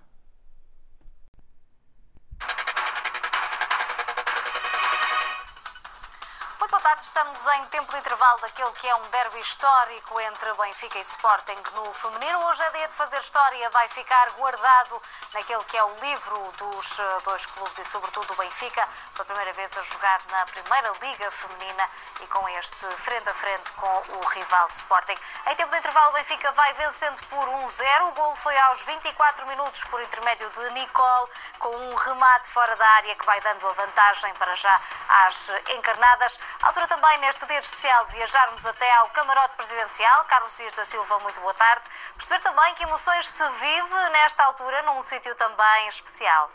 [6.98, 11.02] Tarde, estamos em tempo de intervalo daquele que é um derby histórico entre Benfica e
[11.02, 12.38] Sporting no feminino.
[12.46, 15.00] Hoje é dia de fazer história, vai ficar guardado
[15.32, 19.52] naquele que é o livro dos eh, dois clubes e, sobretudo, o Benfica, pela primeira
[19.52, 21.88] vez a jogar na Primeira Liga Feminina
[22.20, 25.16] e com este frente a frente com o rival Sporting.
[25.46, 28.08] Em tempo de intervalo, o Benfica vai vencendo por 1-0.
[28.08, 32.88] O golo foi aos 24 minutos por intermédio de Nicole, com um remate fora da
[32.88, 36.38] área que vai dando a vantagem para já às encarnadas.
[36.62, 40.24] Altura também, neste dia especial, de viajarmos até ao camarote presidencial.
[40.24, 41.86] Carlos Dias da Silva, muito boa tarde.
[42.16, 46.50] Perceber também que emoções se vive nesta altura num sítio também especial.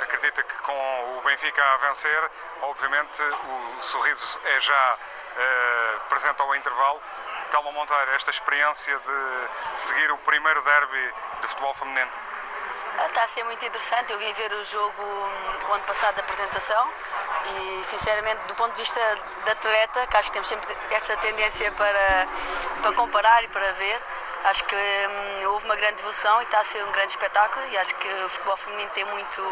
[0.00, 2.30] Acredita que com o Benfica a vencer,
[2.62, 4.98] obviamente o sorriso é já
[5.36, 7.02] eh, presente ao intervalo.
[7.50, 12.10] Telma Monteiro, esta experiência de seguir o primeiro derby de futebol feminino.
[13.06, 14.12] Está a ser muito interessante.
[14.12, 16.92] Eu vim ver o jogo hum, o ano passado da apresentação
[17.46, 19.00] e, sinceramente, do ponto de vista
[19.44, 22.26] da atleta, que acho que temos sempre essa tendência para,
[22.82, 24.00] para comparar e para ver,
[24.44, 27.76] acho que hum, houve uma grande evolução e está a ser um grande espetáculo e
[27.76, 29.42] acho que o futebol feminino tem muito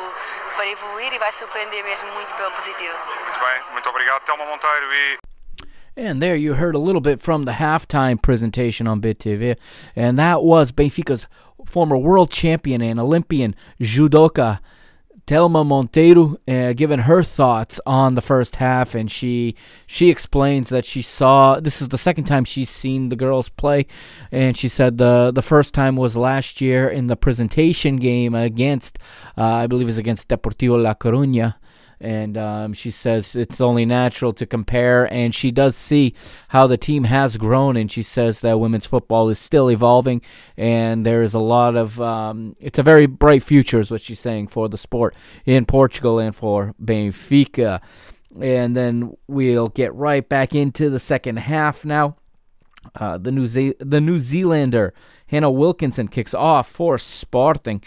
[0.56, 2.96] para evoluir e vai surpreender mesmo muito pela positiva.
[3.24, 5.18] Muito bem, muito obrigado, Telma Monteiro e
[5.96, 9.56] And there you heard a little bit from the halftime presentation on Bit TV,
[9.94, 11.28] and that was Benfica's
[11.66, 14.58] former world champion and Olympian judoka
[15.26, 19.56] Telma Monteiro uh, giving her thoughts on the first half, and she
[19.86, 23.86] she explains that she saw this is the second time she's seen the girls play,
[24.30, 28.98] and she said the the first time was last year in the presentation game against
[29.38, 31.54] uh, I believe it was against Deportivo La Coruña,
[32.00, 36.14] and um, she says it's only natural to compare and she does see
[36.48, 40.20] how the team has grown and she says that women's football is still evolving
[40.56, 44.20] and there is a lot of um, it's a very bright future is what she's
[44.20, 47.80] saying for the sport in portugal and for benfica
[48.40, 52.16] and then we'll get right back into the second half now
[52.96, 54.92] uh, the New Ze- the New Zealander
[55.26, 57.82] Hannah Wilkinson kicks off for Sporting.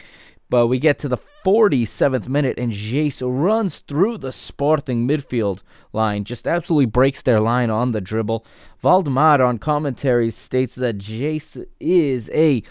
[0.49, 6.23] But we get to the 47th minute, and Geyse runs through the Sporting midfield line,
[6.23, 8.45] just absolutely breaks their line on the dribble.
[8.81, 12.61] Valdemar on commentary states that Geyse is a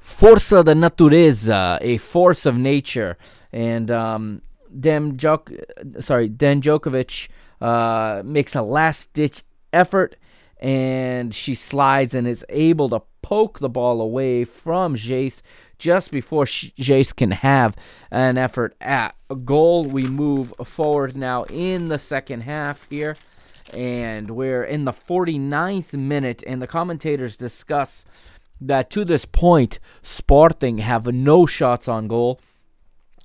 [0.00, 3.16] força da natureza, a force of nature,
[3.52, 4.42] and um,
[4.78, 7.28] Dem Jok- sorry, Damjanovic
[7.60, 9.42] uh, makes a last-ditch
[9.72, 10.16] effort,
[10.60, 15.40] and she slides and is able to poke the ball away from Geyse
[15.78, 17.74] just before Geyse can have
[18.10, 19.86] an effort at a goal.
[19.86, 23.16] We move forward now in the second half here,
[23.74, 28.04] and we're in the 49th minute, and the commentators discuss
[28.60, 32.38] that to this point, Sporting have no shots on goal.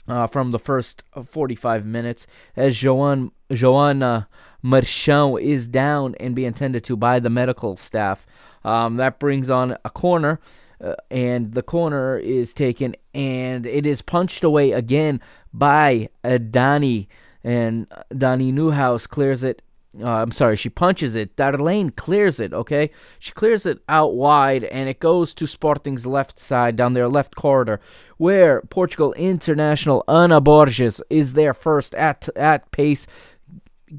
[0.07, 4.25] Uh, from the first 45 minutes, as Joan, Joana
[4.63, 8.25] Marchão is down and being tended to by the medical staff.
[8.63, 10.39] Um, that brings on a corner
[10.81, 15.21] uh, and the corner is taken, and it is punched away again
[15.53, 17.07] by uh, Dani,
[17.43, 19.61] and Dani Neuhaus clears it.
[19.99, 21.35] Uh, I'm sorry, she punches it.
[21.35, 22.91] Darlene clears it, okay?
[23.17, 27.35] She clears it out wide, and it goes to Sporting's left side, down their left
[27.35, 27.81] corridor,
[28.17, 33.07] where Portugal international Ana Borges is there first at, at pace,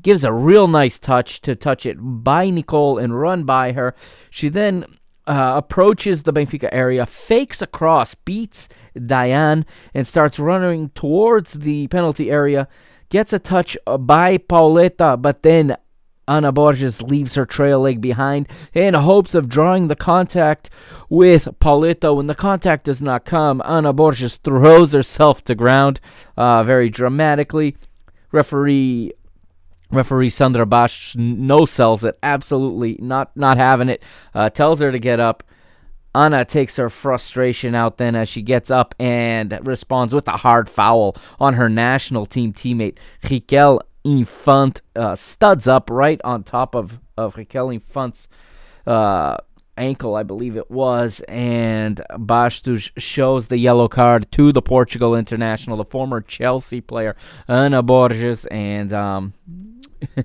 [0.02, 3.94] gives a real nice touch to touch it by Nicole and run by her.
[4.30, 4.84] She then
[5.26, 8.68] uh, approaches the Benfica area, fakes across, beats
[9.06, 9.64] Diane,
[9.94, 12.68] and starts running towards the penalty area.
[13.08, 15.76] Gets a touch uh, by Pauleta, but then
[16.26, 20.70] Ana Borges leaves her trail leg behind in hopes of drawing the contact
[21.08, 22.14] with Pauleta.
[22.14, 26.00] When the contact does not come, Ana Borges throws herself to ground
[26.36, 27.76] uh, very dramatically.
[28.30, 29.12] Referee
[29.90, 34.02] Referee Sandra Bastos no sells it, absolutely not not having it.
[34.34, 35.42] Uh, tells her to get up.
[36.14, 40.68] Anna takes her frustration out then as she gets up and responds with a hard
[40.68, 42.98] foul on her national team teammate
[43.30, 44.80] Raquel Infante.
[44.96, 48.28] Uh, studs up right on top of of Raquel Infante's
[48.86, 49.36] uh,
[49.76, 55.76] ankle, I believe it was, and Bastos shows the yellow card to the Portugal international,
[55.76, 57.16] the former Chelsea player
[57.48, 59.34] Ana Borges, and um,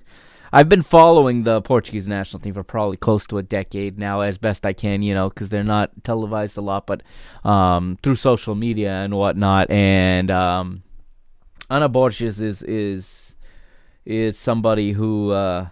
[0.53, 4.37] I've been following the Portuguese national team for probably close to a decade now, as
[4.37, 7.03] best I can, you know, because they're not televised a lot, but
[7.43, 9.69] um, through social media and whatnot.
[9.69, 10.83] And um,
[11.69, 13.35] Ana Borges is is
[14.05, 15.67] is somebody who uh,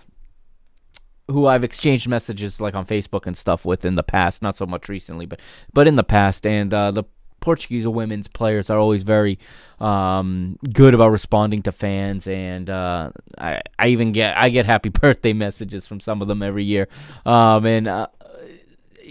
[1.28, 4.66] who I've exchanged messages like on Facebook and stuff with in the past, not so
[4.66, 5.40] much recently, but
[5.74, 6.46] but in the past.
[6.46, 7.04] And uh, the
[7.40, 9.38] Portuguese women's players are always very
[9.80, 14.90] um, good about responding to fans, and uh, I, I even get I get happy
[15.02, 16.88] birthday messages from some of them every year.
[17.26, 18.08] Um, and uh,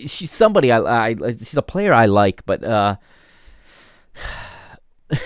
[0.06, 2.96] she's somebody I, I she's a player I like, but uh,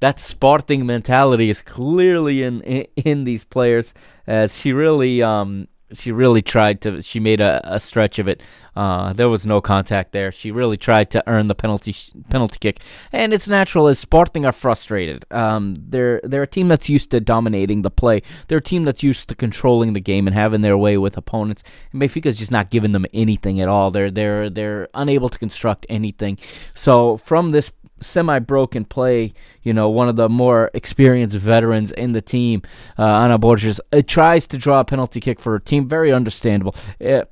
[0.00, 3.94] that Sporting mentality is clearly in, in, in these players
[4.26, 8.42] as she really um she really tried to she made a, a stretch of it.
[8.76, 10.32] Uh, there was no contact there.
[10.32, 11.94] She really tried to earn the penalty
[12.28, 12.80] penalty kick.
[13.12, 15.24] And it's natural as sporting are frustrated.
[15.30, 18.22] Um, they're they're a team that's used to dominating the play.
[18.48, 21.62] They're a team that's used to controlling the game and having their way with opponents.
[21.92, 23.90] And Benfica's just not giving them anything at all.
[23.90, 26.38] They're they're they're unable to construct anything.
[26.74, 27.70] So from this
[28.00, 29.32] semi broken play,
[29.62, 32.62] you know, one of the more experienced veterans in the team,
[32.98, 35.88] uh, Ana Borges, uh, tries to draw a penalty kick for her team.
[35.88, 36.74] Very understandable.
[37.04, 37.22] Uh,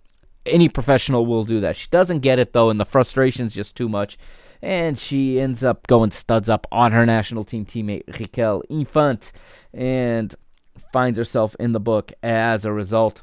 [0.44, 1.76] any professional will do that.
[1.76, 4.18] She doesn't get it, though, and the frustration's just too much.
[4.60, 9.32] And she ends up going studs up on her national team teammate, Raquel Infante,
[9.74, 10.34] and
[10.92, 13.22] finds herself in the book as a result.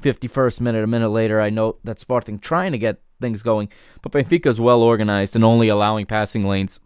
[0.00, 3.68] 51st minute, a minute later, I note that Sporting trying to get things going.
[4.02, 6.80] But Benfica is well organized and only allowing passing lanes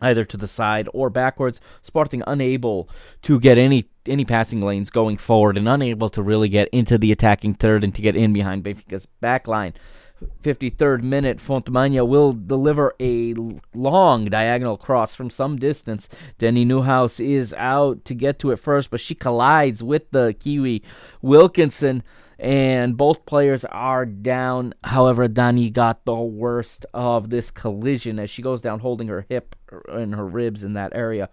[0.00, 1.60] either to the side or backwards.
[1.80, 2.88] Sporting unable
[3.22, 7.12] to get any any passing lanes going forward and unable to really get into the
[7.12, 9.72] attacking third and to get in behind Benfica's back line.
[10.42, 13.34] 53rd minute, Fontemanha will deliver a
[13.74, 16.08] long diagonal cross from some distance.
[16.38, 20.82] Dani Neuhaus is out to get to it first, but she collides with the Kiwi
[21.20, 22.02] Wilkinson
[22.42, 24.74] and both players are down.
[24.82, 29.54] However, Dani got the worst of this collision as she goes down holding her hip
[29.88, 31.28] and her ribs in that area.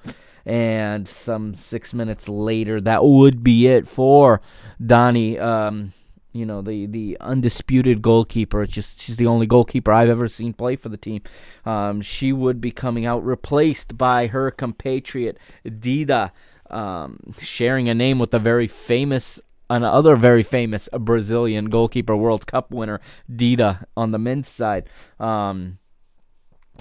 [0.45, 4.39] And some six minutes later, that would be it for
[4.79, 5.41] Dani.
[5.41, 5.93] Um,
[6.31, 8.61] you know the the undisputed goalkeeper.
[8.61, 11.21] It's just she's the only goalkeeper I've ever seen play for the team.
[11.65, 16.31] Um, she would be coming out replaced by her compatriot Dida,
[16.69, 22.71] um, sharing a name with the very famous another very famous Brazilian goalkeeper, World Cup
[22.71, 22.99] winner,
[23.31, 24.89] Dida, on the men's side.
[25.19, 25.77] Um,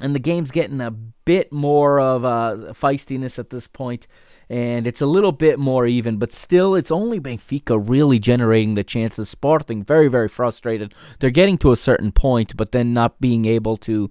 [0.00, 0.94] and the game's getting a
[1.28, 4.06] bit more of uh, feistiness at this point
[4.50, 8.84] and it's a little bit more even, but still, it's only Benfica really generating the
[8.84, 9.28] chances.
[9.28, 10.94] Sporting very, very frustrated.
[11.18, 14.08] They're getting to a certain point, but then not being able to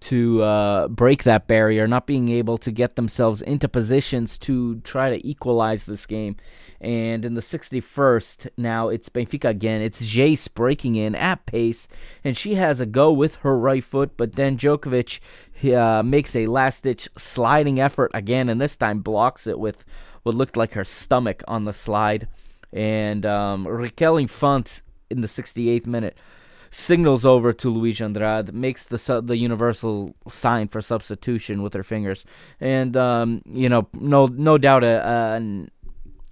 [0.00, 5.08] to uh, break that barrier, not being able to get themselves into positions to try
[5.08, 6.36] to equalize this game.
[6.78, 9.80] And in the 61st, now it's Benfica again.
[9.80, 11.88] It's Geyse breaking in at pace,
[12.22, 15.20] and she has a go with her right foot, but then Djokovic
[15.62, 19.84] uh, makes a last ditch sliding effort again, and this time blocks it with
[20.22, 22.28] what looked like her stomach on the slide.
[22.72, 26.18] And um, Raquel Infante in the 68th minute
[26.74, 32.26] signals over to Luis Andrade, makes the the universal sign for substitution with her fingers,
[32.60, 35.70] and um, you know, no no doubt a, a an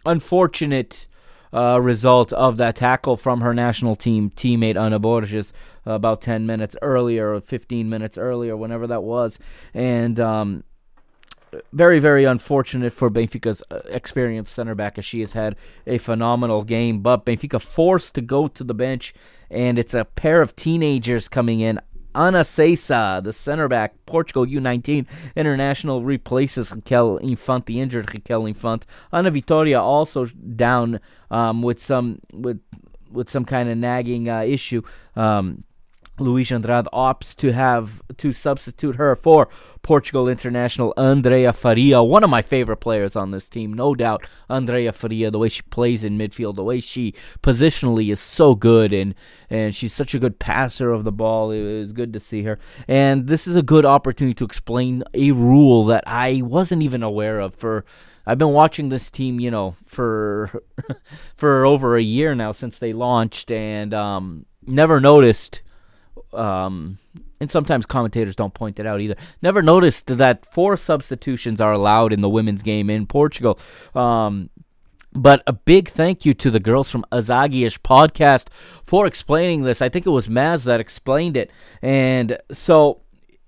[0.05, 1.07] unfortunate
[1.53, 5.53] uh, result of that tackle from her national team teammate Ana Borges
[5.87, 9.39] uh, about 10 minutes earlier or 15 minutes earlier, whenever that was.
[9.75, 10.65] And um,
[11.73, 16.63] very, very unfortunate for Benfica's uh, experienced center back as she has had a phenomenal
[16.63, 17.01] game.
[17.01, 19.13] But Benfica forced to go to the bench,
[19.51, 21.81] and it's a pair of teenagers coming in.
[22.15, 25.07] Ana Seiça, the center back, Portugal U19
[25.37, 28.87] international, replaces Raquel Infante, the injured Raquel Infante.
[29.13, 31.01] Ana Vitoria also down
[31.31, 32.61] um, with some with
[33.11, 34.83] with some kind of nagging uh, issue.
[35.17, 35.65] Um,
[36.19, 39.49] Luis Andrade opts to have to substitute her for
[39.83, 44.27] Portugal international Andreia Faria, one of my favorite players on this team, no doubt.
[44.51, 48.93] Andreia Faria, the way she plays in midfield, the way she positionally is so good,
[48.93, 49.15] and
[49.49, 51.51] and she's such a good passer of the ball.
[51.51, 55.33] It was good to see her, and this is a good opportunity to explain a
[55.33, 57.85] rule that I wasn't even aware of for.
[58.25, 60.63] I've been watching this team, you know, for
[61.35, 65.63] for over a year now since they launched, and um, never noticed
[66.35, 66.99] um,
[67.41, 69.17] and sometimes commentators don't point it out either.
[69.43, 73.59] Never noticed that four substitutions are allowed in the women's game in Portugal.
[73.95, 74.51] Um,
[75.15, 78.49] But a big thank you to the girls from Azagiish podcast
[78.87, 79.83] for explaining this.
[79.83, 81.51] I think it was Maz that explained it.
[81.83, 83.02] And so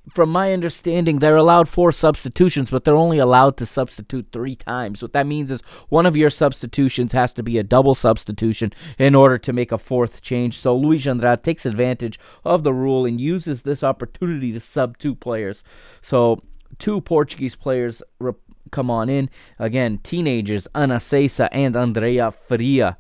[0.09, 5.01] from my understanding, they're allowed four substitutions, but they're only allowed to substitute three times.
[5.01, 9.15] What that means is one of your substitutions has to be a double substitution in
[9.15, 10.59] order to make a fourth change.
[10.59, 15.15] So Luis Andrade takes advantage of the rule and uses this opportunity to sub two
[15.15, 15.65] players.
[16.03, 16.43] So
[16.79, 18.33] two Portuguese players re-
[18.71, 19.31] come on in.
[19.59, 22.99] Again, teenagers, Ana Seiça and Andreia Faria.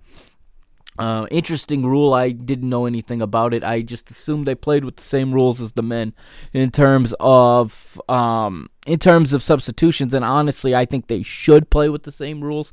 [0.97, 2.14] Uh, interesting rule.
[2.14, 3.64] I didn't know anything about it.
[3.64, 6.14] I just assumed they played with the same rules as the men
[6.53, 10.14] in terms of um, in terms of substitutions.
[10.14, 12.72] And honestly, I think they should play with the same rules.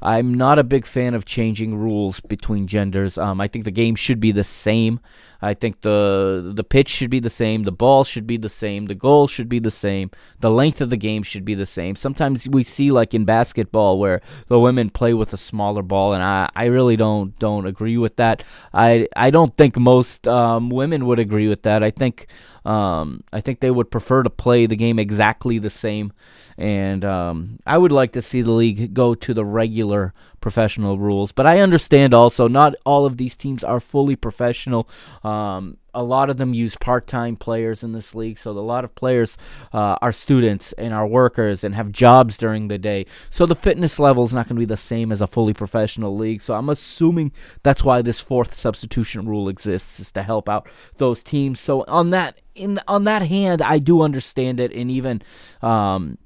[0.00, 3.16] I'm not a big fan of changing rules between genders.
[3.16, 5.00] Um, I think the game should be the same.
[5.44, 8.86] I think the the pitch should be the same, the ball should be the same,
[8.86, 11.96] the goal should be the same, the length of the game should be the same.
[11.96, 16.22] Sometimes we see like in basketball where the women play with a smaller ball, and
[16.22, 18.44] I, I really don't don't agree with that.
[18.72, 21.82] I I don't think most um, women would agree with that.
[21.82, 22.28] I think
[22.64, 26.12] um, I think they would prefer to play the game exactly the same,
[26.56, 31.32] and um, I would like to see the league go to the regular professional rules.
[31.32, 34.88] But I understand also not all of these teams are fully professional.
[35.24, 38.94] Um, a lot of them use part-time players in this league, so a lot of
[38.94, 39.36] players
[39.72, 43.06] uh, are students and are workers and have jobs during the day.
[43.30, 46.16] So the fitness level is not going to be the same as a fully professional
[46.16, 46.42] league.
[46.42, 47.32] So I'm assuming
[47.62, 51.60] that's why this fourth substitution rule exists is to help out those teams.
[51.60, 55.22] So on that in on that hand, I do understand it, and even
[55.62, 56.18] um,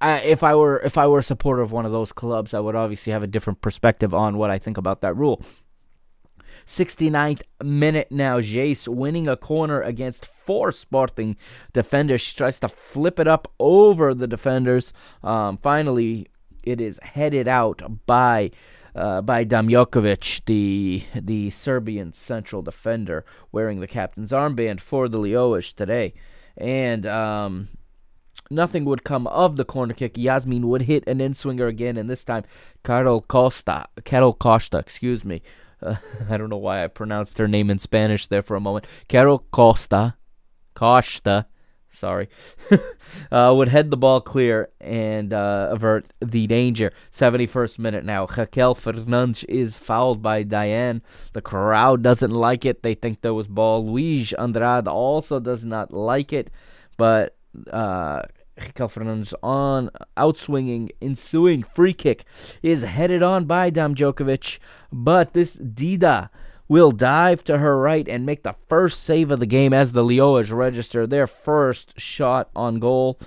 [0.00, 2.60] I, if I were if I were a supporter of one of those clubs, I
[2.60, 5.42] would obviously have a different perspective on what I think about that rule.
[6.68, 11.36] 69th minute now, Geyse winning a corner against four Sporting
[11.72, 12.20] defenders.
[12.20, 14.92] She tries to flip it up over the defenders.
[15.22, 16.28] Um, finally,
[16.62, 18.50] it is headed out by
[18.94, 25.74] uh, by Damjanovic, the the Serbian central defender, wearing the captain's armband for the Leoas
[25.74, 26.12] today.
[26.56, 27.68] And um,
[28.50, 30.18] nothing would come of the corner kick.
[30.18, 32.44] Yasmin would hit an in swinger again, and this time
[32.84, 35.40] Carol Costa, Carol Costa, excuse me.
[35.82, 35.96] Uh,
[36.30, 38.86] I don't know why I pronounced her name in Spanish there for a moment.
[39.08, 40.16] Carol Costa,
[40.74, 41.46] Costa,
[41.92, 42.28] sorry,
[43.32, 46.92] uh, would head the ball clear and uh, avert the danger.
[47.12, 48.26] 71st minute now.
[48.26, 51.02] Raquel Fernandes is fouled by Diane.
[51.32, 52.82] The crowd doesn't like it.
[52.82, 53.86] They think there was ball.
[53.86, 56.50] Luis Andrade also does not like it,
[56.96, 57.36] but
[57.72, 58.22] uh,
[58.60, 62.24] Raquel Fernandes on outswinging, ensuing free kick
[62.62, 64.58] is headed on by Damjanovic,
[64.92, 66.30] but this Dida
[66.68, 70.04] will dive to her right and make the first save of the game as the
[70.04, 73.18] Leoas register their first shot on goal.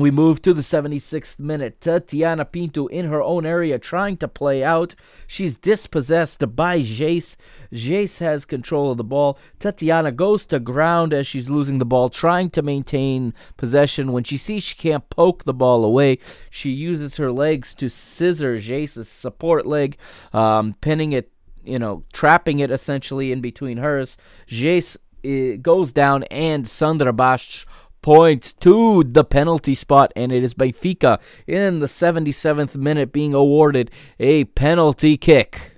[0.00, 1.82] We move to the 76th minute.
[1.82, 4.94] Tatiana Pinto in her own area trying to play out.
[5.26, 7.36] She's dispossessed by Geyse.
[7.70, 9.38] Geyse has control of the ball.
[9.58, 14.12] Tatiana goes to ground as she's losing the ball, trying to maintain possession.
[14.12, 18.58] When she sees she can't poke the ball away, she uses her legs to scissor
[18.58, 19.98] Geyse's support leg,
[20.32, 21.30] um, pinning it,
[21.62, 24.16] you know, trapping it essentially in between hers.
[24.46, 24.96] Geyse
[25.26, 27.66] uh, goes down and Sandra Bastos
[28.02, 33.90] points to the penalty spot, and it is Benfica in the 77th minute being awarded
[34.18, 35.76] a penalty kick.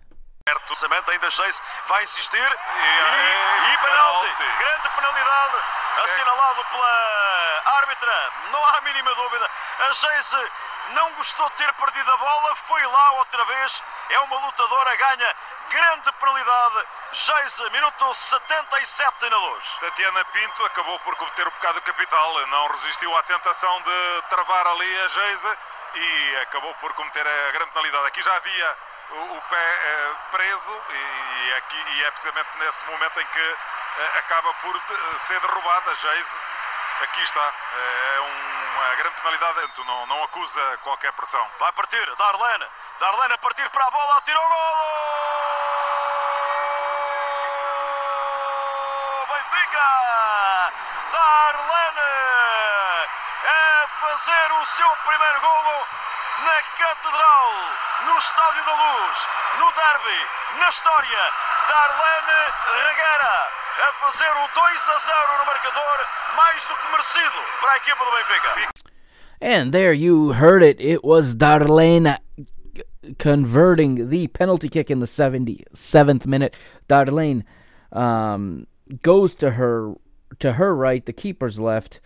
[0.73, 4.29] Lançamento ainda Geyse vai insistir e, e e penalti.
[4.59, 5.57] Grande penalidade
[6.03, 8.13] assinalado pela árbitra.
[8.51, 9.47] Não há a mínima dúvida.
[9.81, 10.51] A Geyse
[10.93, 13.83] não gostou de ter perdido a bola, foi lá outra vez.
[14.11, 15.37] É uma lutadora, ganha
[15.71, 16.87] grande penalidade.
[17.13, 19.77] Geise, minuto 77 na luz.
[19.81, 25.01] Tatiana Pinto acabou por cometer o pecado capital, não resistiu à tentação de travar ali
[25.01, 25.59] a Geise
[25.95, 28.07] e acabou por cometer a grande penalidade.
[28.07, 28.77] Aqui já havia
[29.11, 33.57] o, o pé eh, preso e, e, aqui, e é precisamente nesse momento em que
[33.99, 36.39] eh, acaba por de, ser derrubada a Geise.
[37.03, 41.45] Aqui está, é uma grande penalidade, não, não acusa qualquer pressão.
[41.59, 42.65] Vai partir, Darlene.
[43.01, 44.57] Darlene a partir para a bola, atirou gol!
[49.35, 50.73] Benfica!
[51.11, 52.01] Darlene
[53.47, 55.87] é fazer o seu primeiro golo
[56.45, 57.53] na Catedral,
[58.03, 59.29] no Estádio da Luz,
[59.59, 61.33] no derby, na história.
[61.67, 62.53] Darlene
[62.87, 65.99] Reguera a fazer o 2 a 0 no marcador,
[66.37, 68.83] mais do que merecido para a equipa do Benfica.
[69.41, 70.81] And there you heard it.
[70.81, 72.19] It was Darlene
[73.19, 76.55] converting the penalty kick in the 77th minute.
[76.89, 77.43] Darlene
[77.93, 78.67] um,
[79.03, 79.95] goes to her
[80.39, 82.01] to her right, the keeper's left.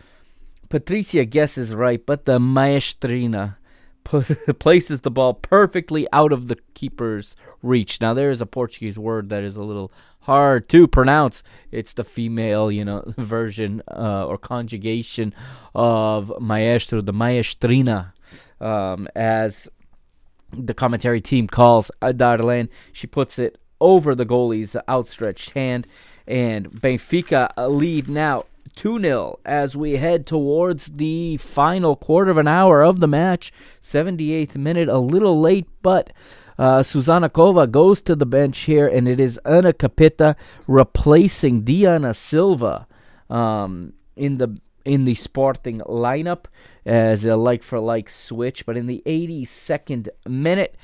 [0.69, 3.57] Patricia guesses right, but the maestrina
[4.59, 8.01] places the ball perfectly out of the keeper's reach.
[8.01, 9.93] Now there is a Portuguese word that is a little
[10.27, 11.45] hard to pronounce.
[11.71, 15.33] It's the female, you know, version uh, or conjugation
[15.75, 18.13] of maestro, the maestrina,
[18.61, 19.69] um, as
[20.51, 22.69] the commentary team calls Darlene.
[22.93, 25.87] She puts it over the goalie's outstretched hand,
[26.27, 32.49] and Benfica lead now 2 0 as we head towards the final quarter of an
[32.49, 33.53] hour of the match.
[33.81, 36.13] 78th minute, a little late, but
[36.59, 40.37] uh, Susana Cova goes to the bench here, and it is Ana Capeta
[40.67, 42.87] replacing Diana Silva
[43.29, 46.45] um, in the in the Sporting lineup
[46.85, 48.65] as a like for like switch.
[48.65, 50.77] But in the 82nd minute,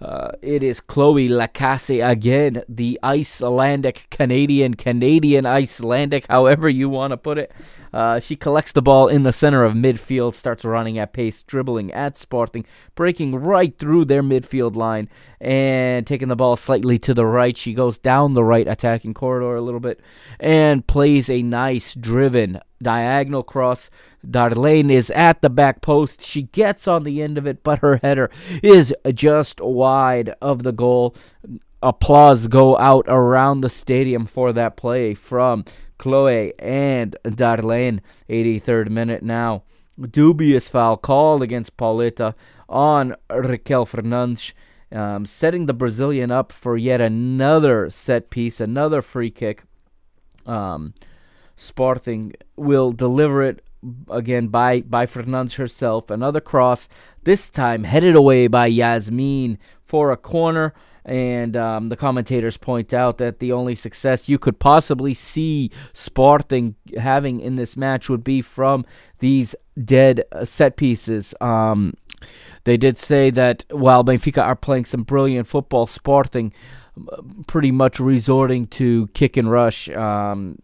[0.00, 7.16] uh, it is Cloé Lacasse again, the Icelandic Canadian, Canadian Icelandic, however you want to
[7.16, 7.52] put it.
[7.92, 11.92] Uh, she collects the ball in the center of midfield, starts running at pace, dribbling
[11.92, 15.08] at Sporting, breaking right through their midfield line,
[15.40, 17.56] and taking the ball slightly to the right.
[17.56, 20.00] She goes down the right attacking corridor a little bit
[20.38, 23.90] and plays a nice driven diagonal cross.
[24.26, 26.22] Darlene is at the back post.
[26.22, 28.30] She gets on the end of it, but her header
[28.62, 31.14] is just wide of the goal.
[31.82, 35.64] Applause go out around the stadium for that play from
[35.98, 38.00] Cloé and Darlene.
[38.28, 39.62] 83rd minute now.
[40.00, 42.34] Dubious foul called against Pauleta
[42.68, 44.52] on Raquel Fernandes.
[44.90, 49.64] Um, setting the Brazilian up for yet another set piece, another free kick.
[50.46, 50.94] Um,
[51.58, 53.62] Sporting will deliver it
[54.10, 56.10] again by by Fernandes herself.
[56.10, 56.88] Another cross,
[57.24, 60.72] this time headed away by Yasmin for a corner.
[61.04, 66.74] And um, the commentators point out that the only success you could possibly see Sporting
[66.98, 68.84] having in this match would be from
[69.20, 71.34] these dead uh, set pieces.
[71.40, 71.94] Um,
[72.64, 76.52] they did say that while Benfica are playing some brilliant football, Sporting
[77.10, 79.88] uh, pretty much resorting to kick and rush.
[79.88, 80.58] Um,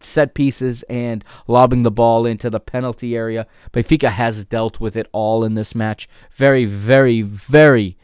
[0.00, 3.46] set pieces and lobbing the ball into the penalty area.
[3.72, 6.08] Benfica has dealt with it all in this match.
[6.32, 7.96] Very, very, very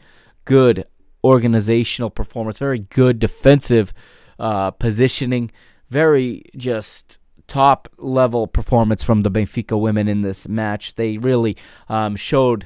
[0.45, 0.85] good
[1.23, 2.59] organizational performance.
[2.59, 3.93] Very good defensive
[4.39, 5.51] uh, positioning.
[5.89, 7.17] Very just
[7.47, 10.95] top level performance from the Benfica women in this match.
[10.95, 11.57] They really
[11.89, 12.65] um, showed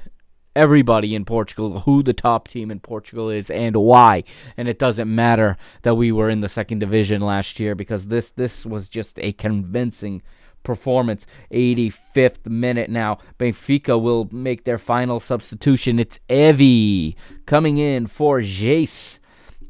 [0.58, 4.24] everybody in Portugal who the top team in Portugal is and why.
[4.58, 8.32] And it doesn't matter that we were in the second division last year because this
[8.32, 10.22] this was just a convincing
[10.64, 11.26] performance.
[11.52, 13.20] 85th minute now.
[13.40, 16.00] Benfica will make their final substitution.
[16.00, 19.20] It's Evie coming in for Geyse.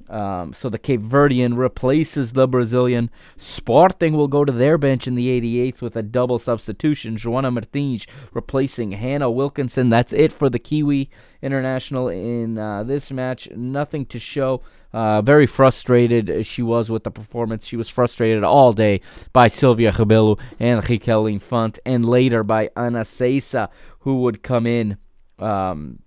[0.09, 3.09] Um, so the Cape Verdean replaces the Brazilian.
[3.35, 7.17] Sporting will go to their bench in the 88th with a double substitution.
[7.17, 9.89] Joana Martins replacing Hannah Wilkinson.
[9.89, 11.09] That's it for the Kiwi
[11.41, 13.49] international in uh, this match.
[13.51, 14.61] Nothing to show.
[14.93, 17.67] Uh, very frustrated she was with the performance.
[17.67, 19.01] She was frustrated all day
[19.33, 23.67] by Silvia Rebelo and Raquel Infante, and later by Ana Seiça,
[23.99, 24.97] who would come in
[25.39, 25.99] um,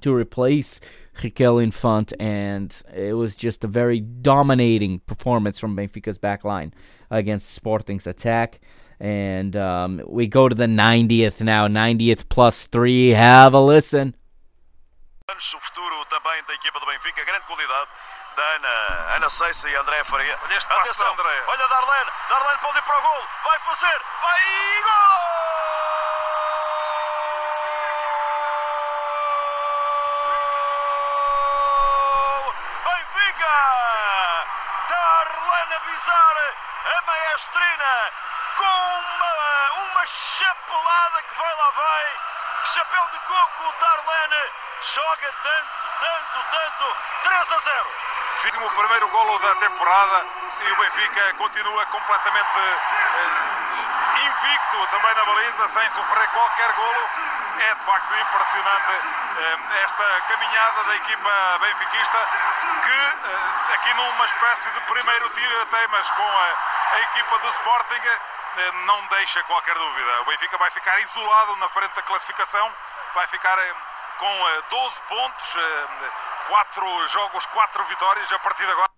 [0.00, 0.80] to replace
[1.22, 6.72] Raquel Infante, and it was just a very dominating performance from Benfica's back line
[7.10, 8.60] against Sporting's attack.
[9.00, 13.10] And um, we go to the 90th now, 90th plus three.
[13.10, 14.14] Have a listen.
[15.28, 17.88] O futuro também da equipa do Benfica, grande qualidade
[18.36, 20.38] da Ana, Ana Seiça e Andreia Faria.
[20.44, 21.42] Olha este passo Atenção, André.
[21.48, 25.93] olha Darlene, Darlene pode ir para o gol, vai fazer, vai e gol!
[35.94, 36.36] Bizar,
[36.86, 38.12] a maestrina,
[38.56, 42.20] com uma, uma chapelada que vai lá vai.
[42.64, 44.50] Chapéu de coco, Darlene
[44.82, 46.96] joga tanto, tanto, tanto.
[47.22, 47.86] 3 a 0.
[48.40, 50.26] Fiz o primeiro golo da temporada
[50.66, 53.63] e o Benfica continua completamente eh,
[54.18, 57.08] invicto também na baliza, sem sofrer qualquer golo.
[57.58, 58.92] É de facto impressionante
[59.38, 62.18] eh, esta caminhada da equipa benfiquista
[62.82, 67.48] que eh, aqui numa espécie de primeiro tiro até, mas com a, a equipa do
[67.48, 68.02] Sporting
[68.56, 70.20] eh, não deixa qualquer dúvida.
[70.22, 72.72] O Benfica vai ficar isolado na frente da classificação,
[73.14, 73.56] vai ficar
[74.18, 76.10] com eh, 12 pontos, eh,
[76.46, 78.93] quatro jogos, quatro vitórias a partir de agora.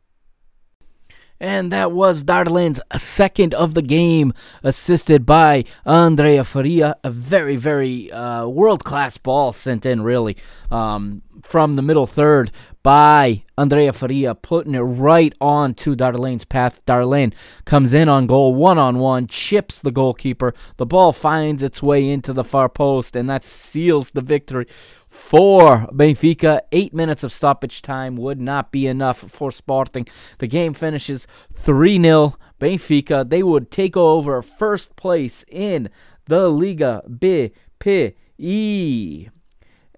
[1.39, 4.33] And that was Darlene's second of the game,
[4.63, 6.97] assisted by Andreia Faria.
[7.05, 10.37] A very, very uh, world class ball sent in, really.
[10.71, 12.51] Um, from the middle third
[12.83, 16.85] by Andreia Faria, putting it right on to Darlene's path.
[16.87, 17.35] Darlene
[17.65, 20.55] comes in on goal one on one, chips the goalkeeper.
[20.77, 24.67] The ball finds its way into the far post, and that seals the victory
[25.17, 26.61] for Benfica.
[26.71, 30.07] Eight minutes of stoppage time would not be enough for Sporting.
[30.39, 32.37] The game finishes 3 0.
[32.61, 35.91] Benfica, they would take over first place in
[36.27, 38.15] the Liga BPI.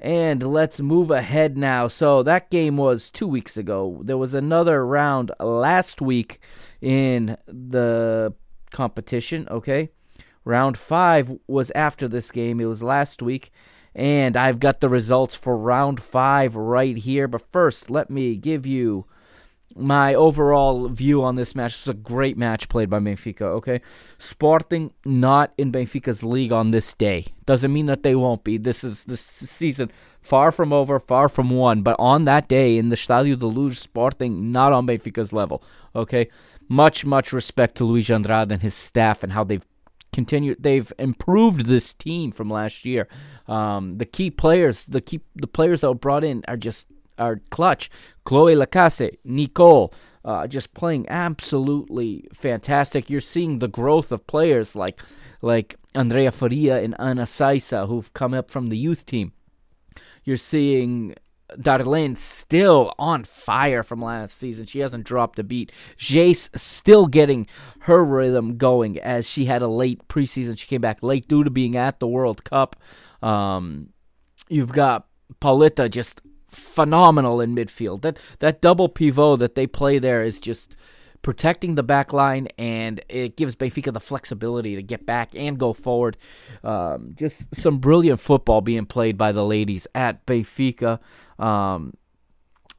[0.01, 1.89] And let's move ahead now.
[1.89, 4.01] So that game was two weeks ago.
[4.05, 6.41] There was another round last week
[6.81, 8.33] in the
[8.71, 9.91] competition, okay?
[10.45, 12.61] Round five was after this game.
[12.61, 13.51] It was last week.
[13.99, 17.27] And I've got the results for round five right here.
[17.27, 19.07] But first, let me give you
[19.75, 21.75] my overall view on this match.
[21.75, 23.81] It's a great match played by Benfica, okay?
[24.17, 27.27] Sporting not in Benfica's league on this day.
[27.45, 28.57] Doesn't mean that they won't be.
[28.57, 29.91] This is this season
[30.21, 31.83] far from over, far from won.
[31.83, 35.61] But on that day in the Stadio de Luz, Sporting not on Benfica's level,
[35.97, 36.29] okay?
[36.69, 39.67] Much, much respect to Luis Andrade and his staff and how they've
[40.19, 43.07] continued they've improved this team from last year.
[43.47, 46.89] Um, the key players, the key the players that were brought in are just
[47.19, 47.89] are clutch.
[48.27, 49.95] Cloé Lacasse, Nicole,
[50.25, 53.09] uh, just playing absolutely fantastic.
[53.09, 54.99] You're seeing the growth of players like
[55.41, 59.31] like Andreia Faria and Ana Seiça who've come up from the youth team.
[60.25, 61.15] You're seeing
[61.57, 64.67] Darlene still on fire from last season.
[64.67, 65.73] She hasn't dropped a beat.
[65.97, 67.47] Geyse still getting
[67.81, 70.59] her rhythm going as she had a late preseason.
[70.59, 72.77] She came back late due to being at the World Cup.
[73.23, 73.91] Um,
[74.49, 75.07] you've got
[75.41, 76.21] Pauleta just
[76.51, 78.03] phenomenal in midfield.
[78.03, 80.77] That that double pivot that they play there is just
[81.23, 85.73] protecting the back line and it gives Benfica the flexibility to get back and go
[85.73, 86.17] forward.
[86.63, 91.01] Um, just some brilliant football being played by the ladies at Benfica.
[91.39, 91.95] Um,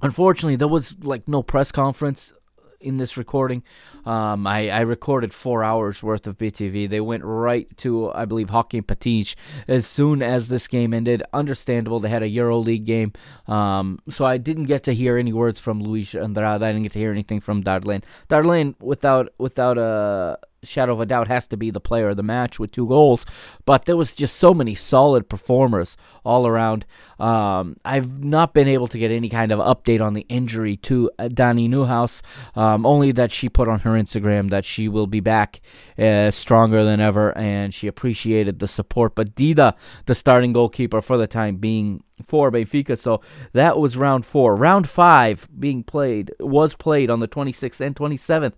[0.01, 2.34] unfortunately, there was like no press conference
[2.82, 3.64] in this recording.
[4.05, 6.89] Um, I, I recorded four hours worth of BTV.
[6.89, 9.36] They went right to, I believe, Hockey Patich
[9.68, 11.24] as soon as this game ended.
[11.34, 11.99] Understandable.
[11.99, 13.14] They had a Euro League game.
[13.47, 16.64] Um, so I didn't get to hear any words from Luis Andrade.
[16.64, 18.03] I didn't get to hear anything from Darlene.
[18.30, 22.24] Darlene, without without a shadow of a doubt has to be the player of the
[22.24, 23.26] match with two goals.
[23.66, 26.86] But there was just so many solid performers all around.
[27.20, 31.10] Um, I've not been able to get any kind of update on the injury to
[31.20, 32.22] uh, Dani Neuhaus,
[32.55, 35.62] um, only that she put on her Instagram that she will be back
[35.97, 39.16] uh, stronger than ever and she appreciated the support.
[39.16, 42.97] But Dida, the starting goalkeeper for the time being, for Benfica.
[42.97, 43.22] So
[43.53, 44.55] that was round four.
[44.55, 48.53] Round five being played was played on the 26th and 27th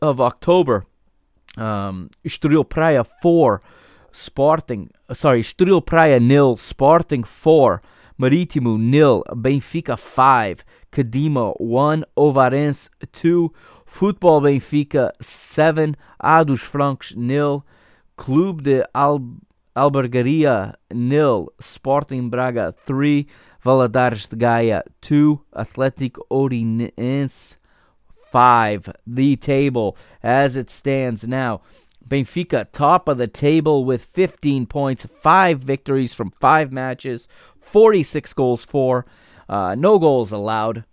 [0.00, 0.84] of October,
[1.56, 3.60] um, Estoril Praia 4,
[4.12, 7.80] Sporting, sorry, Estoril Praia nil, Sporting 4,
[8.18, 13.50] Marítimo nil, Benfica 5, Cadima 1, Ovarense 2,
[13.86, 17.64] Futebol Benfica 7, A dos Francos nil,
[18.16, 19.20] Clube de Al
[19.74, 23.26] Albergaria nil, Sporting Braga 3,
[23.62, 27.57] Valadares de Gaia 2, Atlético Ourinense
[28.30, 28.94] 5.
[29.06, 31.62] The table as it stands now.
[32.06, 37.28] Benfica top of the table with 15 points, 5 victories from 5 matches,
[37.60, 39.04] 46 goals for,
[39.48, 40.84] uh, no goals allowed.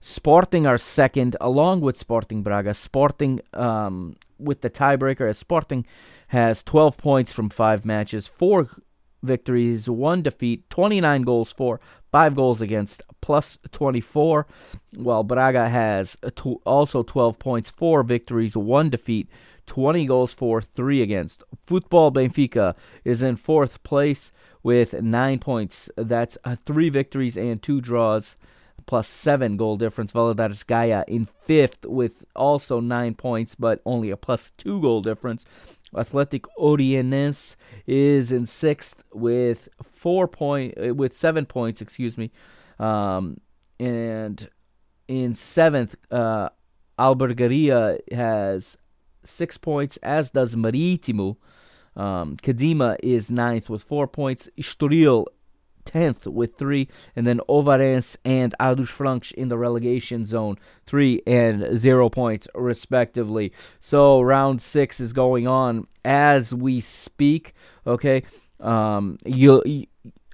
[0.00, 2.74] Sporting are second, along with Sporting Braga.
[2.74, 5.86] Sporting um, with the tiebreaker, as Sporting
[6.28, 8.68] has 12 points from 5 matches, 4
[9.22, 11.80] victories, 1 defeat, 29 goals for,
[12.10, 14.46] 5 goals against, plus 24,
[14.96, 16.16] while Braga has
[16.64, 19.28] also 12 points, 4 victories, 1 defeat,
[19.66, 21.42] 20 goals for, 3 against.
[21.66, 24.32] Football Benfica is in fourth place
[24.62, 25.90] with 9 points.
[25.96, 28.36] That's uh, 3 victories and 2 draws
[28.88, 30.10] plus seven goal difference.
[30.10, 35.44] Valadares Gaia in fifth with also nine points, but only a plus two goal difference.
[35.96, 37.54] Athletic Ourinense
[37.86, 42.30] is in sixth with four point uh, with seven points, excuse me,
[42.78, 43.38] um,
[43.80, 44.48] and
[45.08, 46.48] in seventh, uh,
[46.98, 48.76] Albergaria has
[49.24, 51.36] six points, as does Marítimo.
[51.96, 54.48] Um, Cadima is ninth with four points.
[54.56, 55.26] Estoril
[55.88, 61.22] 10th with three, and then Ovarense and A dos Francos in the relegation zone, three
[61.26, 63.52] and zero points respectively.
[63.80, 67.54] So round six is going on as we speak.
[67.86, 68.22] Okay,
[68.60, 69.86] um, you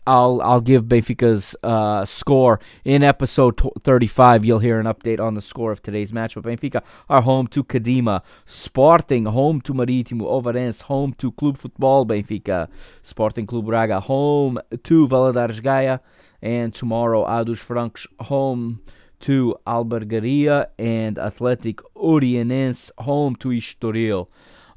[0.06, 4.44] I'll I'll give Benfica's uh, score in episode t- 35.
[4.44, 6.34] You'll hear an update on the score of today's match.
[6.34, 12.06] But Benfica are home to Cadima, Sporting home to Marítimo, Ovarense home to Club Futebol
[12.06, 12.68] Benfica,
[13.02, 16.00] Sporting Clube Braga home to Valadares Gaia,
[16.42, 18.82] And tomorrow, A dos Francos home
[19.20, 24.28] to Albergaria and Athletic Ourinense home to Estoril.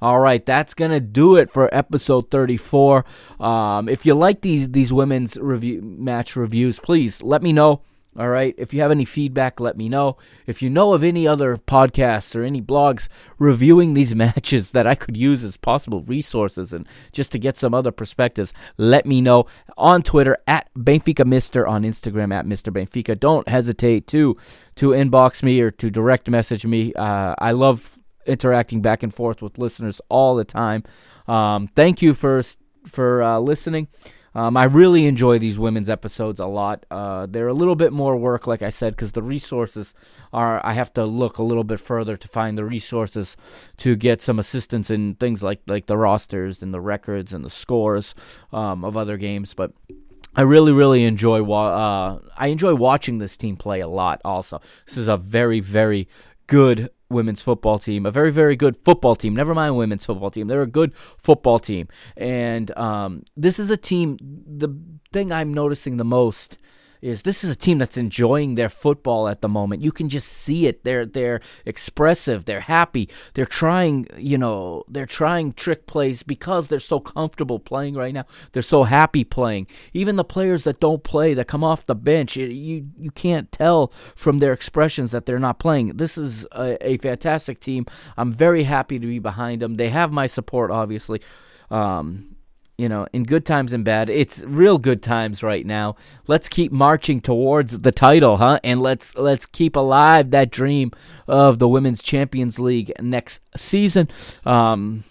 [0.02, 3.04] All right, that's gonna do it for episode 34.
[3.40, 7.82] Um, if you like these these women's review match reviews, please let me know.
[8.18, 10.18] All right, if you have any feedback, let me know.
[10.48, 14.96] If you know of any other podcasts or any blogs reviewing these matches that I
[14.96, 19.46] could use as possible resources and just to get some other perspectives, let me know
[19.78, 23.20] on Twitter at Benfica Mister on Instagram at Mister Benfica.
[23.20, 24.36] Don't hesitate to
[24.78, 26.94] to inbox me or to direct message me.
[26.96, 27.97] Uh, I love
[28.28, 30.84] interacting back and forth with listeners all the time.
[31.28, 32.42] Um, thank you for
[32.86, 33.88] for uh, listening.
[34.38, 36.86] Um, I really enjoy these women's episodes a lot.
[36.92, 39.96] Uh, they're a little bit more work, like I said, because the resources
[40.32, 40.64] are.
[40.64, 43.36] I have to look a little bit further to find the resources
[43.78, 47.50] to get some assistance in things like like the rosters and the records and the
[47.50, 48.14] scores
[48.54, 49.56] um, of other games.
[49.56, 49.72] But
[50.36, 51.42] I really, really enjoy.
[51.42, 54.22] Wa- uh, I enjoy watching this team play a lot.
[54.24, 56.08] Also, this is a very, very
[56.46, 59.36] good women's football team, a very, very good football team.
[59.36, 60.48] Never mind women's football team.
[60.48, 61.88] They're a good football team.
[62.16, 64.70] And um, this is a team, the
[65.14, 66.58] thing I'm noticing the most
[67.02, 69.82] is this is a team that's enjoying their football at the moment.
[69.82, 70.84] You can just see it.
[70.84, 72.46] They're they're expressive.
[72.46, 73.10] They're happy.
[73.34, 78.26] They're trying, you know, they're trying trick plays because they're so comfortable playing right now.
[78.52, 79.68] They're so happy playing.
[79.94, 83.52] Even the players that don't play, that come off the bench, it, you you can't
[83.52, 85.98] tell from their expressions that they're not playing.
[85.98, 87.86] This is a, a fantastic team.
[88.18, 89.76] I'm very happy to be behind them.
[89.76, 91.22] They have my support, obviously.
[91.70, 92.37] Um,
[92.78, 94.10] you know, in good times and bad.
[94.10, 95.96] It's real good times right now.
[96.28, 98.60] Let's keep marching towards the title, huh?
[98.64, 100.92] And let's let's keep alive that dream
[101.28, 104.10] of the Women's Champions League next season.
[104.46, 105.04] Um,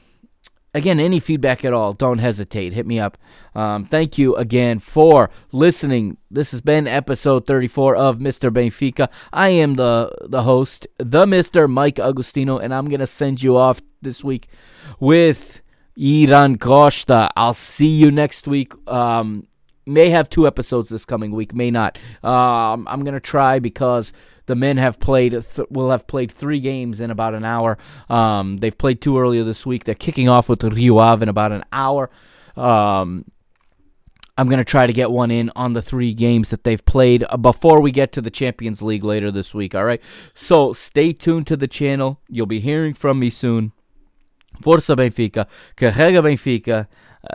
[0.75, 2.73] again, any feedback at all, don't hesitate.
[2.73, 3.19] Hit me up.
[3.55, 6.19] Um, thank you again for listening.
[6.31, 8.51] This has been episode 34 of Mr.
[8.51, 9.11] Benfica.
[9.33, 11.69] I am the the host, the Mr.
[11.69, 14.47] Mike Agostino, and I'm gonna send you off this week
[15.01, 15.63] with
[15.97, 17.31] Iran Costa.
[17.37, 18.73] I'll see you next week.
[18.89, 19.47] Um,
[19.87, 21.99] may have two episodes this coming week, may not.
[22.23, 24.13] Um, I'm gonna try because
[24.47, 27.77] the men have played th- will have played three games in about an hour.
[28.09, 29.85] Um, they've played two earlier this week.
[29.85, 32.11] They're kicking off with Rio Ave in about an hour.
[32.57, 33.25] Um,
[34.39, 37.25] I'm going to try to get one in on the three games that they've played
[37.41, 39.75] before we get to the Champions League later this week.
[39.75, 40.03] All right.
[40.35, 42.21] So stay tuned to the channel.
[42.29, 43.73] You'll be hearing from me soon.
[44.61, 46.89] Força Benfica, carrega Benfica,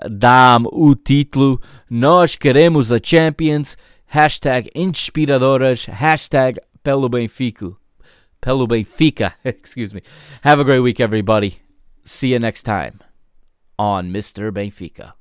[0.10, 7.76] dá-me o título, nós queremos a Champions, hashtag inspiradoras, hashtag pelo Benfica,
[8.40, 10.02] pelo Benfica, excuse me.
[10.44, 11.60] Have a great week everybody.
[12.04, 13.00] See you next time
[13.78, 14.52] on Mr.
[14.52, 15.21] Benfica.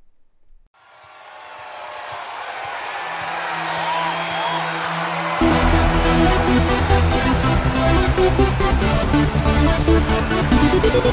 [10.93, 11.07] Hoje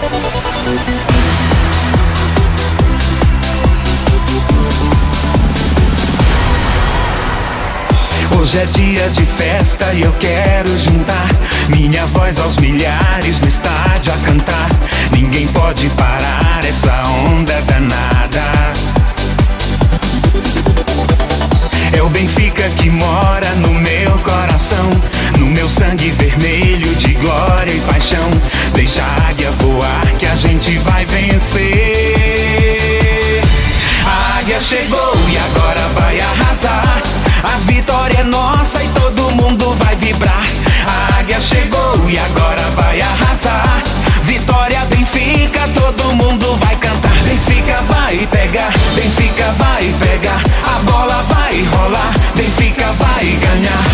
[8.59, 11.29] é dia de festa e eu quero juntar
[11.69, 14.69] minha voz aos milhares no estádio a cantar.
[15.13, 18.19] Ninguém pode parar essa onda danada.
[21.99, 24.89] É o Benfica que mora no meu coração,
[25.37, 28.31] no meu sangue vermelho de glória e paixão.
[28.73, 31.65] Deixa a águia voar que a gente vai vencer.
[34.07, 37.03] A águia chegou e agora vai arrasar.
[37.43, 40.47] A vitória é nossa e todo mundo vai vibrar.
[40.87, 43.83] A águia chegou e agora vai arrasar.
[44.23, 47.11] Vitória Benfica, todo mundo vai cantar.
[47.25, 50.41] Benfica vai pegar, Benfica vai pegar.
[50.63, 50.79] A
[51.49, 53.85] vai rolar, Benfica vai ganhar.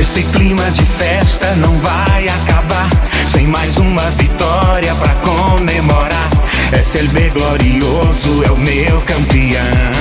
[0.00, 2.88] Esse clima de festa não vai acabar
[3.26, 6.30] sem mais uma vitória pra comemorar.
[6.72, 9.92] SLB glorioso é o meu campeão.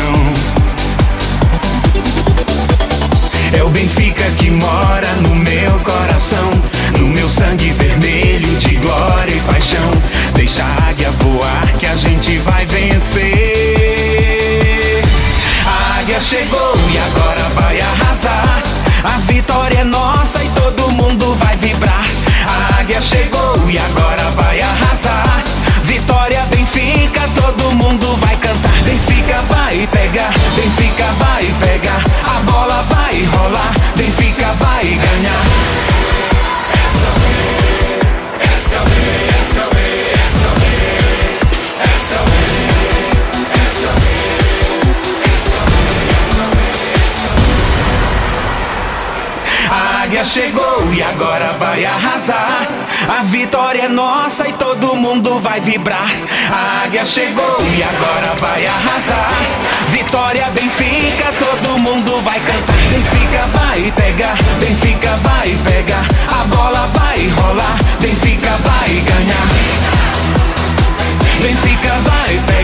[3.54, 6.52] É o Benfica que mora no meu coração,
[7.00, 9.92] no meu sangue vermelho de glória e paixão.
[10.34, 13.32] Deixa a águia voar que a gente vai vencer.
[15.66, 18.64] A águia chegou e agora vai arrasar.
[19.04, 22.06] A vitória é nossa e todo mundo vai vibrar.
[22.48, 25.44] A águia chegou e agora vai arrasar.
[25.84, 28.72] Vitória Benfica, todo mundo vai cantar.
[28.84, 29.42] Benfica
[33.12, 35.91] vai rolar, Benfica vai ganhar.
[50.22, 52.68] Águia chegou e agora vai arrasar.
[53.08, 56.12] A vitória é nossa e todo mundo vai vibrar.
[56.52, 59.32] A águia chegou e agora vai arrasar.
[59.90, 62.76] Vitória Benfica, todo mundo vai cantar.
[62.92, 66.06] Benfica vai pegar, Benfica vai pegar.
[66.40, 69.48] A bola vai rolar, Benfica vai ganhar.
[71.42, 72.61] Benfica vai pegar,